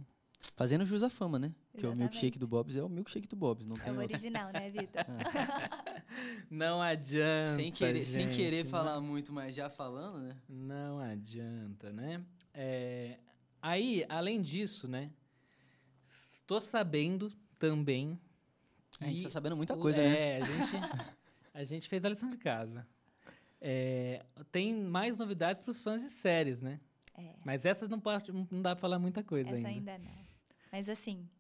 [0.57, 1.53] Fazendo jus à fama, né?
[1.76, 2.38] Que o milkshake Exatamente.
[2.38, 3.66] do Bob's é o milkshake do Bob's.
[3.66, 4.14] Não É o outro.
[4.14, 5.05] original, né, Vitor?
[6.51, 7.51] Não adianta.
[7.53, 10.36] Sem querer, sem gente, querer não- falar muito, mas já falando, né?
[10.49, 12.24] Não adianta, né?
[12.53, 13.18] É,
[13.61, 15.11] aí, além disso, né?
[16.40, 18.18] Estou sabendo também
[18.92, 20.38] que A gente tá sabendo muita coisa, né?
[20.38, 20.76] é, a gente,
[21.55, 22.86] a gente fez a lição de casa.
[23.61, 26.78] É, tem mais novidades para os fãs de séries, né?
[27.16, 27.34] É.
[27.45, 29.92] Mas essa não, pode, não dá para falar muita coisa Essa ainda.
[29.92, 30.24] ainda não.
[30.75, 31.31] Mas assim,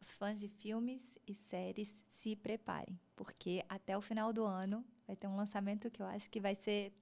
[0.00, 5.14] os fãs de filmes e séries se preparem, porque até o final do ano vai
[5.14, 6.92] ter um lançamento que eu acho que vai ser.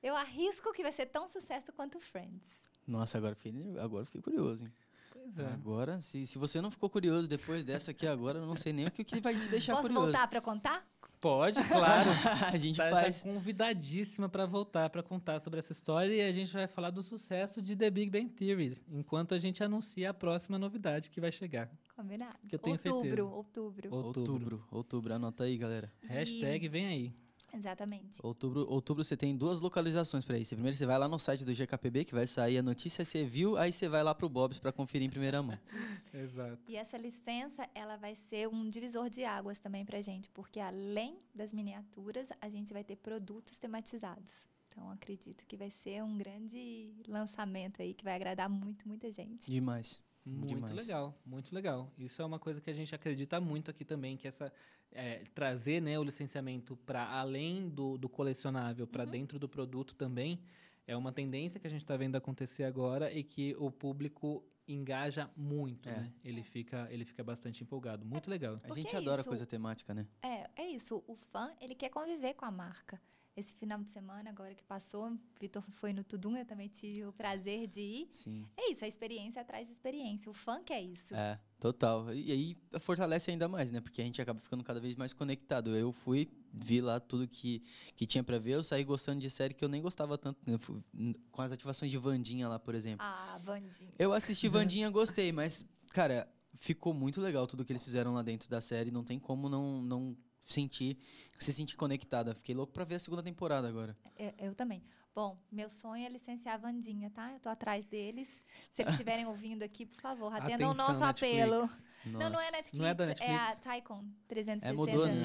[0.00, 2.62] Eu arrisco que vai ser tão sucesso quanto Friends.
[2.86, 4.72] Nossa, agora eu fiquei, agora fiquei curioso, hein?
[5.10, 5.46] Pois é.
[5.46, 8.86] Agora, se, se você não ficou curioso depois dessa aqui agora, eu não sei nem
[8.86, 10.04] o que, que vai te deixar Posso curioso.
[10.06, 10.88] voltar para contar?
[11.26, 12.08] Pode, claro.
[12.54, 13.20] a gente tá faz.
[13.24, 17.60] convidadíssima para voltar para contar sobre essa história e a gente vai falar do sucesso
[17.60, 21.68] de The Big Bang Theory, enquanto a gente anuncia a próxima novidade que vai chegar.
[21.96, 22.38] Combinado.
[22.48, 23.24] Que eu tenho outubro, certeza.
[23.24, 23.88] outubro.
[23.92, 24.32] Outubro.
[24.32, 25.92] Outubro, outubro, anota aí, galera.
[26.00, 27.25] E- Hashtag vem aí.
[27.52, 28.20] Exatamente.
[28.22, 30.54] Outubro, outubro você tem duas localizações pra isso.
[30.54, 33.56] Primeiro você vai lá no site do GKPB, que vai sair a notícia, você viu,
[33.56, 35.58] aí você vai lá pro Bob's pra conferir em primeira mão.
[36.12, 36.58] Exato.
[36.68, 41.18] E essa licença, ela vai ser um divisor de águas também pra gente, porque além
[41.34, 44.46] das miniaturas, a gente vai ter produtos tematizados.
[44.68, 49.50] Então, acredito que vai ser um grande lançamento aí que vai agradar muito, muita gente.
[49.50, 50.04] Demais.
[50.26, 50.74] Muito Demais.
[50.74, 51.88] legal, muito legal.
[51.96, 54.52] Isso é uma coisa que a gente acredita muito aqui também, que essa
[54.96, 59.10] é, trazer né, o licenciamento para além do, do colecionável, para Uhum.
[59.10, 60.40] dentro do produto também,
[60.86, 65.30] é uma tendência que a gente está vendo acontecer agora e que o público engaja
[65.36, 65.92] muito, É.
[66.00, 66.12] né?
[66.24, 68.04] Ele fica, ele fica bastante empolgado.
[68.04, 68.58] Muito legal.
[68.64, 69.28] A gente é adora isso.
[69.28, 70.06] coisa temática, né?
[70.22, 71.04] É, é isso.
[71.06, 73.00] O fã, ele quer conviver com a marca.
[73.36, 77.04] Esse final de semana, agora que passou, o Vitor foi no Tudum, eu também tive
[77.04, 78.08] o prazer de ir.
[78.10, 78.46] Sim.
[78.56, 80.30] É isso, a experiência atrás de experiência.
[80.30, 81.14] O fã quer isso.
[81.14, 82.14] É, total.
[82.14, 83.78] E aí fortalece ainda mais, né?
[83.82, 85.76] Porque a gente acaba ficando cada vez mais conectado.
[85.76, 87.62] Eu fui, vi lá tudo que,
[87.94, 90.40] que tinha pra ver, eu saí gostando de série que eu nem gostava tanto.
[90.50, 91.12] né?
[91.30, 93.04] Com as ativações de Vandinha lá, por exemplo.
[93.04, 93.92] Ah, Vandinha.
[93.98, 98.48] Eu assisti Vandinha, gostei, mas, cara, ficou muito legal tudo que eles fizeram lá dentro
[98.48, 98.90] da série.
[98.90, 100.16] Não tem como não, não
[100.46, 100.98] sentir,
[101.38, 102.34] se sentir conectada.
[102.34, 103.96] Fiquei louco pra ver a segunda temporada agora.
[104.16, 104.82] Eu, eu também.
[105.14, 107.32] Bom, meu sonho é licenciar a Vandinha, tá?
[107.32, 108.38] Eu tô atrás deles.
[108.70, 111.42] Se eles estiverem ouvindo aqui, por favor, atendam o nosso Netflix.
[111.42, 111.70] apelo.
[112.04, 112.50] Não, não é Nossa.
[112.52, 113.08] Netflix, Não é da é a
[113.48, 113.58] Netflix?
[113.62, 114.68] Tycoon 360.
[114.68, 115.24] É, mudou, né?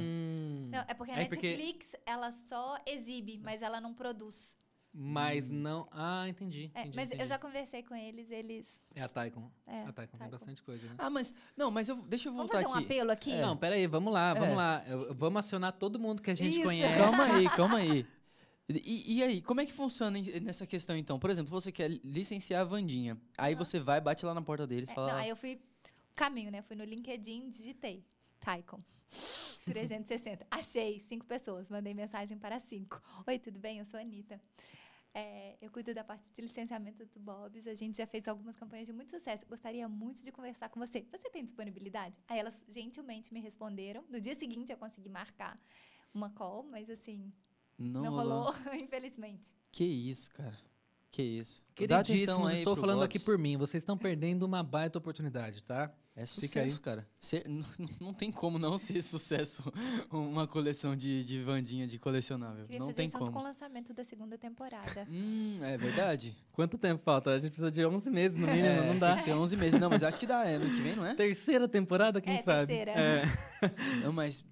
[0.71, 4.55] Não, é porque a É porque- Netflix, ela só exibe, mas ela não produz.
[4.93, 5.53] Mas Hum.
[5.53, 5.87] não.
[5.91, 6.69] Ah, entendi.
[6.73, 7.23] É, entendi, mas entendi.
[7.23, 8.67] eu já conversei com eles, eles...
[8.93, 9.49] É a Taikon.
[9.65, 10.95] É, a Taikon tem bastante coisa, né?
[10.97, 11.33] Ah, mas.
[11.55, 12.85] Não, mas eu, deixa eu Vamos voltar fazer um aqui.
[12.85, 13.31] apelo aqui?
[13.31, 13.41] É.
[13.41, 14.55] Não, peraí, vamos lá, vamos É.
[14.55, 14.83] lá.
[14.87, 16.63] Eu- eu- vamos acionar todo mundo que a gente Isso.
[16.63, 16.93] conhece.
[17.23, 18.05] Calma aí, calma aí.
[18.69, 21.17] E, e aí, como é que funciona nessa questão, então?
[21.19, 23.17] Por exemplo, você quer licenciar a Vandinha.
[23.37, 25.11] Aí você vai, bate lá na porta deles e É, fala.
[25.13, 25.61] não, aí eu fui
[26.15, 26.61] caminho, né?
[26.61, 28.03] Fui no LinkedIn, digitei.
[28.39, 28.79] Tycoon.
[29.65, 30.45] 360.
[30.51, 31.69] Achei cinco pessoas.
[31.69, 33.01] Mandei mensagem para cinco.
[33.27, 33.79] Oi, tudo bem?
[33.79, 34.39] Eu sou a Anitta.
[35.13, 37.67] É, eu cuido da parte de licenciamento do Bob's.
[37.67, 39.45] A gente já fez algumas campanhas de muito sucesso.
[39.45, 41.05] Gostaria muito de conversar com você.
[41.11, 42.17] Você tem disponibilidade?
[42.27, 44.05] Aí elas gentilmente me responderam.
[44.09, 45.59] No dia seguinte eu consegui marcar
[46.13, 47.31] uma call, mas assim,
[47.77, 48.51] não, não, rolou.
[48.51, 49.53] rolou, infelizmente.
[49.71, 50.57] Que isso, cara.
[51.11, 51.61] Que isso.
[52.45, 53.05] Aí estou falando Bob's.
[53.05, 53.57] aqui por mim.
[53.57, 55.93] Vocês estão perdendo uma baita oportunidade, tá?
[56.13, 57.07] É sucesso, cara.
[57.19, 57.43] Cê-
[57.99, 59.63] não, tem como não ser sucesso
[60.11, 62.65] uma coleção de, de Vandinha de colecionável.
[62.65, 63.31] Queria não fazer tem junto como.
[63.31, 65.07] com o lançamento da segunda temporada.
[65.09, 66.35] Hum, é verdade?
[66.51, 67.31] Quanto tempo falta?
[67.31, 69.09] A gente precisa de 11 meses no mínimo, É, não dá.
[69.15, 69.79] Tem que ser 11 meses.
[69.79, 70.45] Não, mas acho que dá.
[70.45, 71.13] É ano que vem, não é?
[71.15, 72.67] Terceira temporada, quem É, sabe?
[72.67, 72.91] terceira.
[72.91, 73.23] É.
[74.03, 74.43] Não, mas.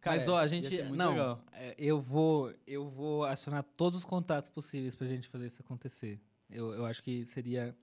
[0.00, 1.42] Cara, Mas ó, a gente não, legal.
[1.52, 6.20] é, eu vou eu vou acionar todos os contatos possíveis pra gente fazer isso acontecer.
[6.48, 7.76] Eu, eu acho que seria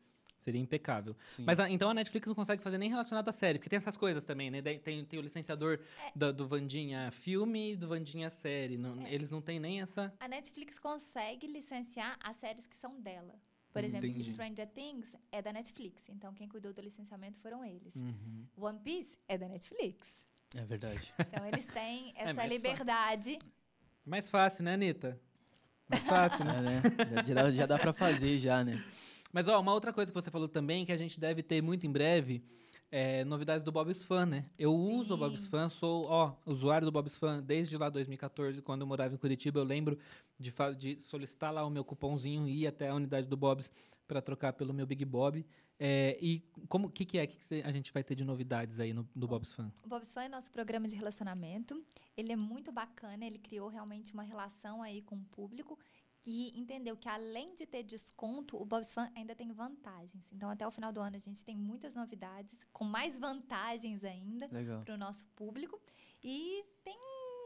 [0.45, 1.15] seria impecável.
[1.27, 1.43] Sim.
[1.43, 3.97] Mas a- então a Netflix não consegue fazer nem relacionado à série, porque tem essas
[3.97, 4.61] coisas também, né?
[4.61, 5.79] Tem, tem o licenciador
[6.15, 8.77] da- do Vandinha filme e do Vandinha série.
[8.77, 10.13] Não- Eles não têm nem essa.
[10.19, 13.33] A Netflix consegue licenciar as séries que são dela.
[13.73, 14.31] Por exemplo, Entendi.
[14.31, 17.93] Stranger Things é da Netflix, então quem cuidou do licenciamento foram eles.
[17.95, 18.45] Uhum.
[18.55, 20.23] One Piece é da Netflix.
[20.55, 21.13] É verdade.
[21.19, 23.37] Então eles têm É, essa mais liberdade.
[24.05, 25.19] Mais fácil, né, Anitta?
[25.89, 26.53] Mais fácil, né?
[27.11, 27.23] É, né?
[27.25, 28.81] Já, dá- já dá pra fazer, já, né?
[29.35, 31.85] Mas, ó, uma outra coisa que você falou também, que a gente deve ter muito
[31.85, 32.41] em breve,
[32.89, 34.45] é novidades do Bob's Fan, né?
[34.57, 35.49] Eu uso o Bob's Sim.
[35.49, 39.59] Fan, sou, ó, usuário do Bob's Fan desde lá 2014, quando eu morava em Curitiba.
[39.59, 39.99] Eu lembro
[40.39, 43.69] de, de solicitar lá o meu cupomzinho e ir até a unidade do Bob's
[44.07, 45.45] para trocar pelo meu Big Bob.
[45.77, 48.93] É, e como que, que é que cê- a gente vai ter de novidades aí
[48.93, 49.69] no, do Bob's Fan?
[49.83, 51.83] O Bob's Fan é nosso programa de relacionamento.
[52.15, 55.77] Ele é muito bacana, ele criou realmente uma relação aí com o público
[56.25, 60.31] e entendeu que além de ter desconto, o Bob's Fan ainda tem vantagens.
[60.33, 64.49] Então, até o final do ano, a gente tem muitas novidades, com mais vantagens ainda.
[64.83, 65.79] Para o nosso público.
[66.23, 66.97] E tem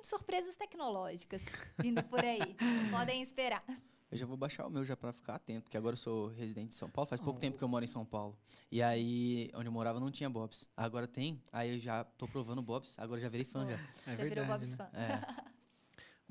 [0.04, 1.44] surpresas tecnológicas
[1.78, 2.56] vindo por aí.
[2.92, 3.64] Podem esperar.
[4.12, 6.70] Eu já vou baixar o meu já pra ficar atento, porque agora eu sou residente
[6.70, 7.08] de São Paulo.
[7.08, 7.42] Faz pouco Oh.
[7.42, 8.36] tempo que eu moro em São Paulo.
[8.72, 10.68] E aí, onde eu morava não tinha Bob's.
[10.76, 12.98] Agora tem, aí eu já tô provando Bob's.
[12.98, 13.78] Agora já virei fã já.
[14.12, 14.78] É Já virou Bob's né?
[14.78, 14.90] Fan.
[14.94, 15.49] É.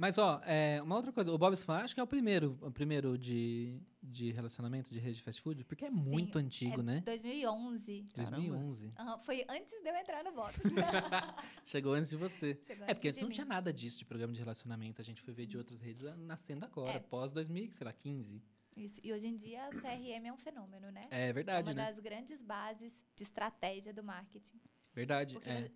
[0.01, 2.71] Mas, ó, é, uma outra coisa, o Bob's Fan acho que é o primeiro, o
[2.71, 7.01] primeiro de, de relacionamento de rede de fast food, porque é muito antigo, é né?
[7.05, 8.07] 2011.
[8.15, 8.37] Caramba.
[8.37, 8.93] 2011.
[8.97, 10.55] Aham, foi antes de eu entrar no Bob's.
[11.67, 12.57] Chegou antes de você.
[12.65, 13.35] Chegou É, porque antes não mim.
[13.35, 15.03] tinha nada disso de programa de relacionamento.
[15.03, 17.01] A gente foi ver de outras redes ah, nascendo agora, É.
[17.01, 18.41] pós 2015.
[18.77, 19.01] Isso.
[19.03, 21.01] E hoje em dia o CRM é um fenômeno, né?
[21.11, 21.87] É É verdade, uma né?
[21.87, 24.61] das grandes bases de estratégia do marketing.
[24.95, 25.35] Verdade.
[25.35, 25.69] Porque É.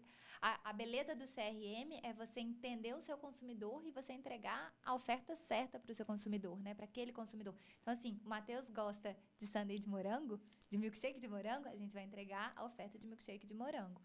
[0.42, 4.92] a, a beleza do CRM é você entender o seu consumidor e você entregar a
[4.92, 6.74] oferta certa para o seu consumidor, né?
[6.74, 7.54] Para aquele consumidor.
[7.80, 11.94] Então, assim, o Matheus gosta de sundae de morango, de milkshake de morango, a gente
[11.94, 14.02] vai entregar a oferta de milkshake de morango.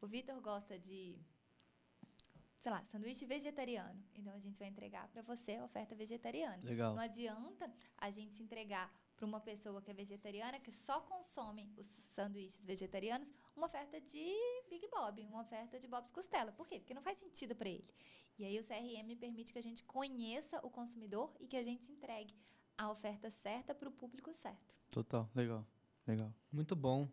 [0.00, 1.18] O Vitor gosta de,
[2.60, 4.00] sei lá, sanduíche vegetariano.
[4.14, 6.62] Então, a gente vai entregar para você a oferta vegetariana.
[6.62, 6.94] Legal.
[6.94, 7.68] Não adianta
[7.98, 13.30] a gente entregar para uma pessoa que é vegetariana, que só consome os sanduíches vegetarianos,
[13.54, 14.34] uma oferta de
[14.70, 16.50] Big Bob, uma oferta de Bob's Costela.
[16.52, 16.80] Por quê?
[16.80, 17.86] Porque não faz sentido para ele.
[18.38, 21.92] E aí o CRM permite que a gente conheça o consumidor e que a gente
[21.92, 22.34] entregue
[22.78, 24.80] a oferta certa para o público certo.
[24.90, 25.28] Total.
[25.34, 25.66] Legal.
[26.06, 26.32] Legal.
[26.50, 27.06] Muito bom.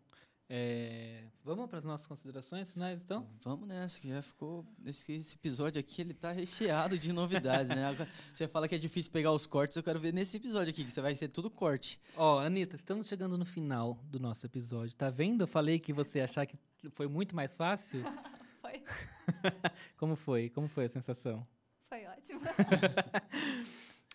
[0.50, 3.28] É, vamos para as nossas considerações finais, então?
[3.44, 4.64] Vamos nessa, que já ficou.
[4.86, 7.84] Esse, esse episódio aqui ele tá recheado de novidades, né?
[7.84, 10.84] Agora, você fala que é difícil pegar os cortes, eu quero ver nesse episódio aqui,
[10.84, 12.00] que você vai ser tudo corte.
[12.16, 14.96] Ó, Anitta, estamos chegando no final do nosso episódio.
[14.96, 15.42] Tá vendo?
[15.42, 16.56] Eu falei que você achar que
[16.92, 18.00] foi muito mais fácil.
[18.60, 18.82] Foi,
[19.96, 20.50] Como foi?
[20.50, 21.46] Como foi a sensação?
[21.88, 22.40] foi ótimo.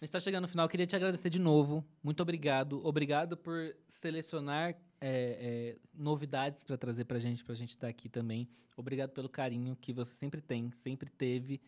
[0.04, 0.68] A gente está chegando no final.
[0.68, 1.84] Queria te agradecer de novo.
[2.04, 2.86] Muito obrigado.
[2.86, 4.76] Obrigado por selecionar
[5.06, 8.48] é, é, novidades para trazer para gente, para a gente estar aqui também.
[8.78, 11.60] Obrigado pelo carinho que você sempre tem, sempre teve.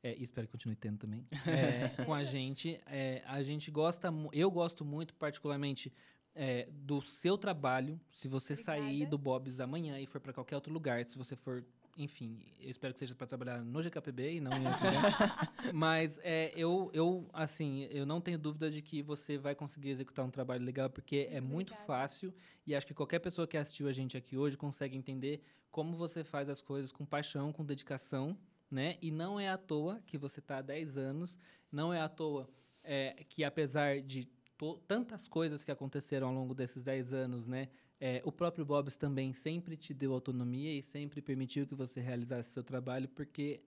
[0.00, 1.26] é, e espero que continue tendo também.
[1.44, 2.80] é, com a gente.
[2.86, 5.92] É, a gente gosta, eu gosto muito, particularmente,
[6.36, 8.00] é, do seu trabalho.
[8.12, 9.10] Se você sair Obrigada.
[9.10, 11.64] do Bob's amanhã e for para qualquer outro lugar, se você for
[11.96, 15.54] enfim, eu espero que seja para trabalhar no GKPB e não em outro lugar.
[15.72, 20.24] Mas é, eu, eu, assim, eu não tenho dúvida de que você vai conseguir executar
[20.24, 21.86] um trabalho legal, porque é muito Obrigada.
[21.86, 22.34] fácil
[22.66, 26.24] e acho que qualquer pessoa que assistiu a gente aqui hoje consegue entender como você
[26.24, 28.36] faz as coisas com paixão, com dedicação,
[28.70, 28.96] né?
[29.00, 31.36] E não é à toa que você está há 10 anos,
[31.70, 32.48] não é à toa
[32.82, 34.28] é, que apesar de
[34.86, 37.68] tantas coisas que aconteceram ao longo desses 10 anos, né?
[38.00, 42.50] É, o próprio Bob's também sempre te deu autonomia e sempre permitiu que você realizasse
[42.50, 43.60] seu trabalho, porque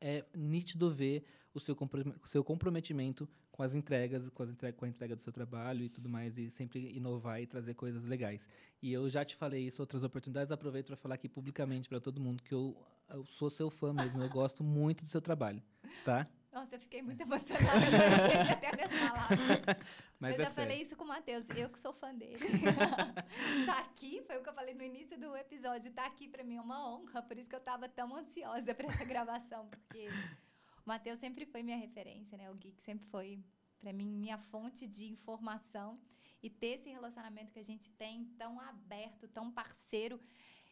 [0.00, 1.24] é nítido ver
[1.54, 1.76] o seu,
[2.24, 6.08] seu comprometimento com as entregas, com, as com a entrega do seu trabalho e tudo
[6.08, 8.44] mais, e sempre inovar e trazer coisas legais.
[8.82, 12.20] E eu já te falei isso outras oportunidades, aproveito para falar aqui publicamente para todo
[12.20, 12.76] mundo que eu,
[13.08, 15.62] eu sou seu fã mesmo, eu gosto muito do seu trabalho,
[16.04, 16.28] tá?
[16.54, 17.84] Nossa, eu fiquei muito emocionada.
[17.84, 19.84] eu até minhas palavras.
[20.20, 22.38] Mas eu é já falei isso com o Matheus, eu que sou fã dele.
[23.66, 26.54] tá aqui, foi o que eu falei no início do episódio, tá aqui pra mim
[26.54, 30.88] é uma honra, por isso que eu tava tão ansiosa pra essa gravação, porque o
[30.88, 32.48] Matheus sempre foi minha referência, né?
[32.48, 33.42] O Geek sempre foi,
[33.80, 35.98] pra mim, minha fonte de informação.
[36.40, 40.20] E ter esse relacionamento que a gente tem tão aberto, tão parceiro,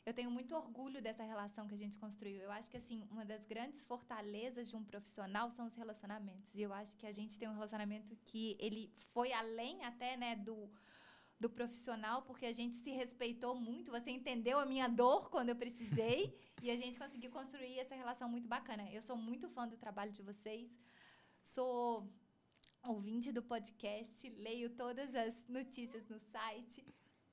[0.04, 2.40] eu tenho muito orgulho dessa relação que a gente construiu.
[2.42, 6.52] Eu acho que, assim, uma das grandes fortalezas de um profissional são os relacionamentos.
[6.54, 10.34] E eu acho que a gente tem um relacionamento que ele foi além até, né,
[10.34, 10.68] do,
[11.38, 13.92] do profissional, porque a gente se respeitou muito.
[13.92, 18.28] Você entendeu a minha dor quando eu precisei e a gente conseguiu construir essa relação
[18.28, 18.90] muito bacana.
[18.90, 20.68] Eu sou muito fã do trabalho de vocês.
[21.44, 22.08] Sou
[22.82, 26.84] ouvinte do podcast, leio todas as notícias no site,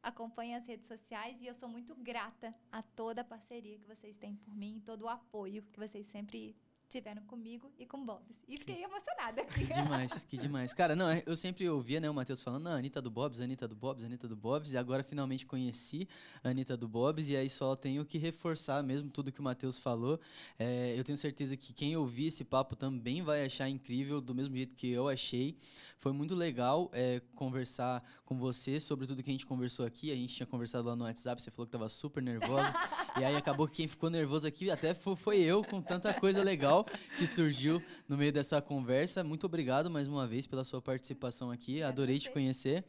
[0.02, 4.18] acompanho as redes sociais e eu sou muito grata a toda a parceria que vocês
[4.18, 6.56] têm por mim, todo o apoio que vocês sempre
[6.90, 8.42] tiveram comigo e com o Bobs.
[8.48, 9.46] E fiquei emocionada.
[9.46, 10.74] Que demais, que demais.
[10.74, 13.76] Cara, não, eu sempre ouvia, né, o Matheus falando, não, Anitta do Bob's, Anitta do
[13.76, 16.08] Bob's, Anitta do Bob's, e agora finalmente conheci
[16.44, 19.78] a Anitta do Bob's, e aí só tenho que reforçar mesmo tudo que o Matheus
[19.78, 20.20] falou.
[20.58, 24.56] É, eu tenho certeza que quem ouvir esse papo também vai achar incrível, do mesmo
[24.56, 25.56] jeito que eu achei.
[25.98, 30.12] Foi muito legal é, conversar com você sobre tudo que a gente conversou aqui.
[30.12, 32.74] A gente tinha conversado lá no WhatsApp, você falou que tava super nervosa.
[33.20, 36.42] e aí acabou que quem ficou nervoso aqui até fo- foi eu, com tanta coisa
[36.42, 36.79] legal
[37.18, 39.24] que surgiu no meio dessa conversa.
[39.24, 41.82] Muito obrigado mais uma vez pela sua participação aqui.
[41.82, 42.84] Adorei te conhecer.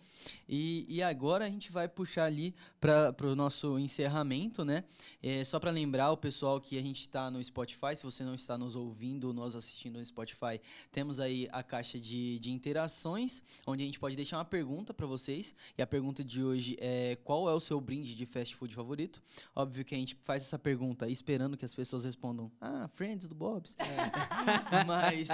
[0.48, 4.84] E, e agora a gente vai puxar ali para o nosso encerramento, né?
[5.22, 7.94] É, só para lembrar o pessoal que a gente está no Spotify.
[7.94, 10.60] Se você não está nos ouvindo, nos assistindo no Spotify,
[10.90, 15.06] temos aí a caixa de, de interações, onde a gente pode deixar uma pergunta para
[15.06, 15.54] vocês.
[15.76, 19.22] E a pergunta de hoje é: qual é o seu brinde de fast food favorito?
[19.54, 23.34] Óbvio que a gente faz essa pergunta esperando que as pessoas respondam: Ah, Friends do
[23.34, 23.76] Bob's.
[24.86, 25.28] Mas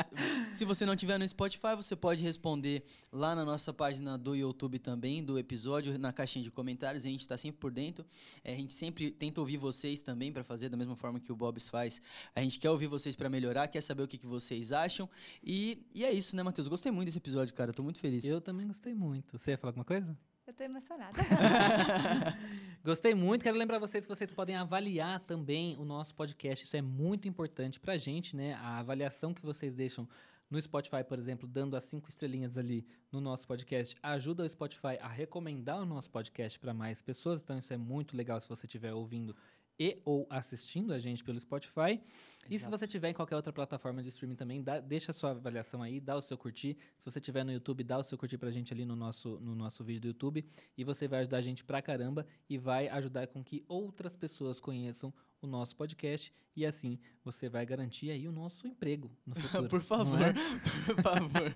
[0.52, 4.78] se você não tiver no Spotify, você pode responder lá na nossa página do YouTube
[4.78, 7.04] também, do episódio, na caixinha de comentários.
[7.04, 8.04] A gente está sempre por dentro.
[8.44, 11.36] É, a gente sempre tenta ouvir vocês também para fazer da mesma forma que o
[11.36, 12.00] Bob's faz.
[12.34, 15.08] A gente quer ouvir vocês para melhorar, quer saber o que, que vocês acham.
[15.42, 16.68] E, e é isso, né, Matheus?
[16.68, 17.72] Gostei muito desse episódio, cara.
[17.72, 18.24] Tô muito feliz.
[18.24, 19.38] Eu também gostei muito.
[19.38, 20.16] Você ia falar alguma coisa?
[20.56, 21.20] Tô emocionada.
[22.82, 23.42] Gostei muito.
[23.42, 26.64] Quero lembrar vocês que vocês podem avaliar também o nosso podcast.
[26.64, 28.54] Isso é muito importante pra gente, né?
[28.54, 30.08] A avaliação que vocês deixam
[30.50, 34.96] no Spotify, por exemplo, dando as cinco estrelinhas ali no nosso podcast, ajuda o Spotify
[35.00, 37.42] a recomendar o nosso podcast para mais pessoas.
[37.42, 39.36] Então, isso é muito legal se você estiver ouvindo
[39.78, 42.00] e ou assistindo a gente pelo Spotify.
[42.48, 42.78] E se Exato.
[42.78, 45.98] você tiver em qualquer outra plataforma de streaming também, dá- deixa a sua avaliação aí,
[46.00, 46.76] dá o seu curtir.
[46.96, 49.54] Se você tiver no YouTube, dá o seu curtir pra gente ali no nosso, no
[49.54, 50.44] nosso vídeo do YouTube.
[50.78, 54.60] E você vai ajudar a gente pra caramba e vai ajudar com que outras pessoas
[54.60, 55.12] conheçam
[55.42, 56.32] o nosso podcast.
[56.54, 59.68] E assim, você vai garantir aí o nosso emprego no futuro.
[59.68, 60.32] Por não favor, é?
[60.86, 61.52] por favor.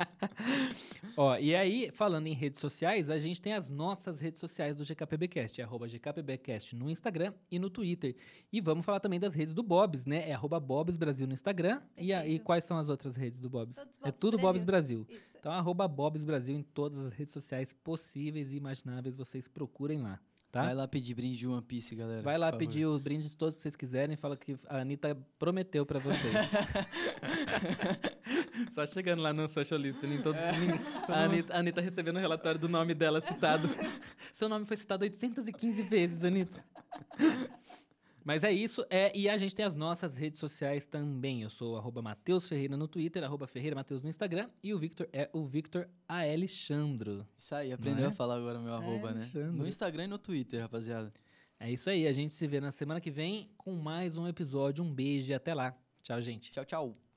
[1.16, 4.84] Ó, e aí, falando em redes sociais, a gente tem as nossas redes sociais do
[4.84, 8.14] GKPBcast, é arroba GKPBcast no Instagram e no Twitter.
[8.52, 10.28] E vamos falar também das redes do Bob's, né?
[10.28, 11.80] É arroba Bob's Brasil no Instagram.
[11.96, 13.78] E, a- e quais são as outras redes do Bob's?
[13.78, 15.04] É Bob's tudo Bob's Brasil.
[15.04, 15.06] Brasil.
[15.24, 15.36] Isso.
[15.38, 20.20] Então, arroba Bob's Brasil em todas as redes sociais possíveis e imagináveis, vocês procurem lá.
[20.50, 20.64] Tá?
[20.64, 22.22] Vai lá pedir brinde de One Piece, galera.
[22.22, 24.16] Vai lá pedir os brindes todos que vocês quiserem.
[24.16, 26.18] Fala que a Anitta prometeu pra vocês.
[28.74, 32.68] Só chegando lá no social listening, todo, a, Anitta, a Anitta recebendo o relatório do
[32.68, 33.70] nome dela citado.
[34.34, 36.64] Seu nome foi citado 815 vezes, Anitta.
[38.30, 41.42] Mas é isso, é, e a gente tem as nossas redes sociais também.
[41.42, 45.08] Eu sou arroba Matheus Ferreira no Twitter, arroba Ferreira Matheus no Instagram, e o Victor
[45.12, 47.26] é o Victor Alexandro.
[47.36, 48.06] Isso aí, aprendeu é?
[48.06, 49.22] a falar agora meu arroba, né?
[49.22, 49.58] Alexandre.
[49.58, 51.12] No Instagram e no Twitter, rapaziada.
[51.58, 54.84] É isso aí, a gente se vê na semana que vem com mais um episódio.
[54.84, 55.76] Um beijo e até lá.
[56.00, 56.52] Tchau, gente.
[56.52, 57.09] Tchau, tchau.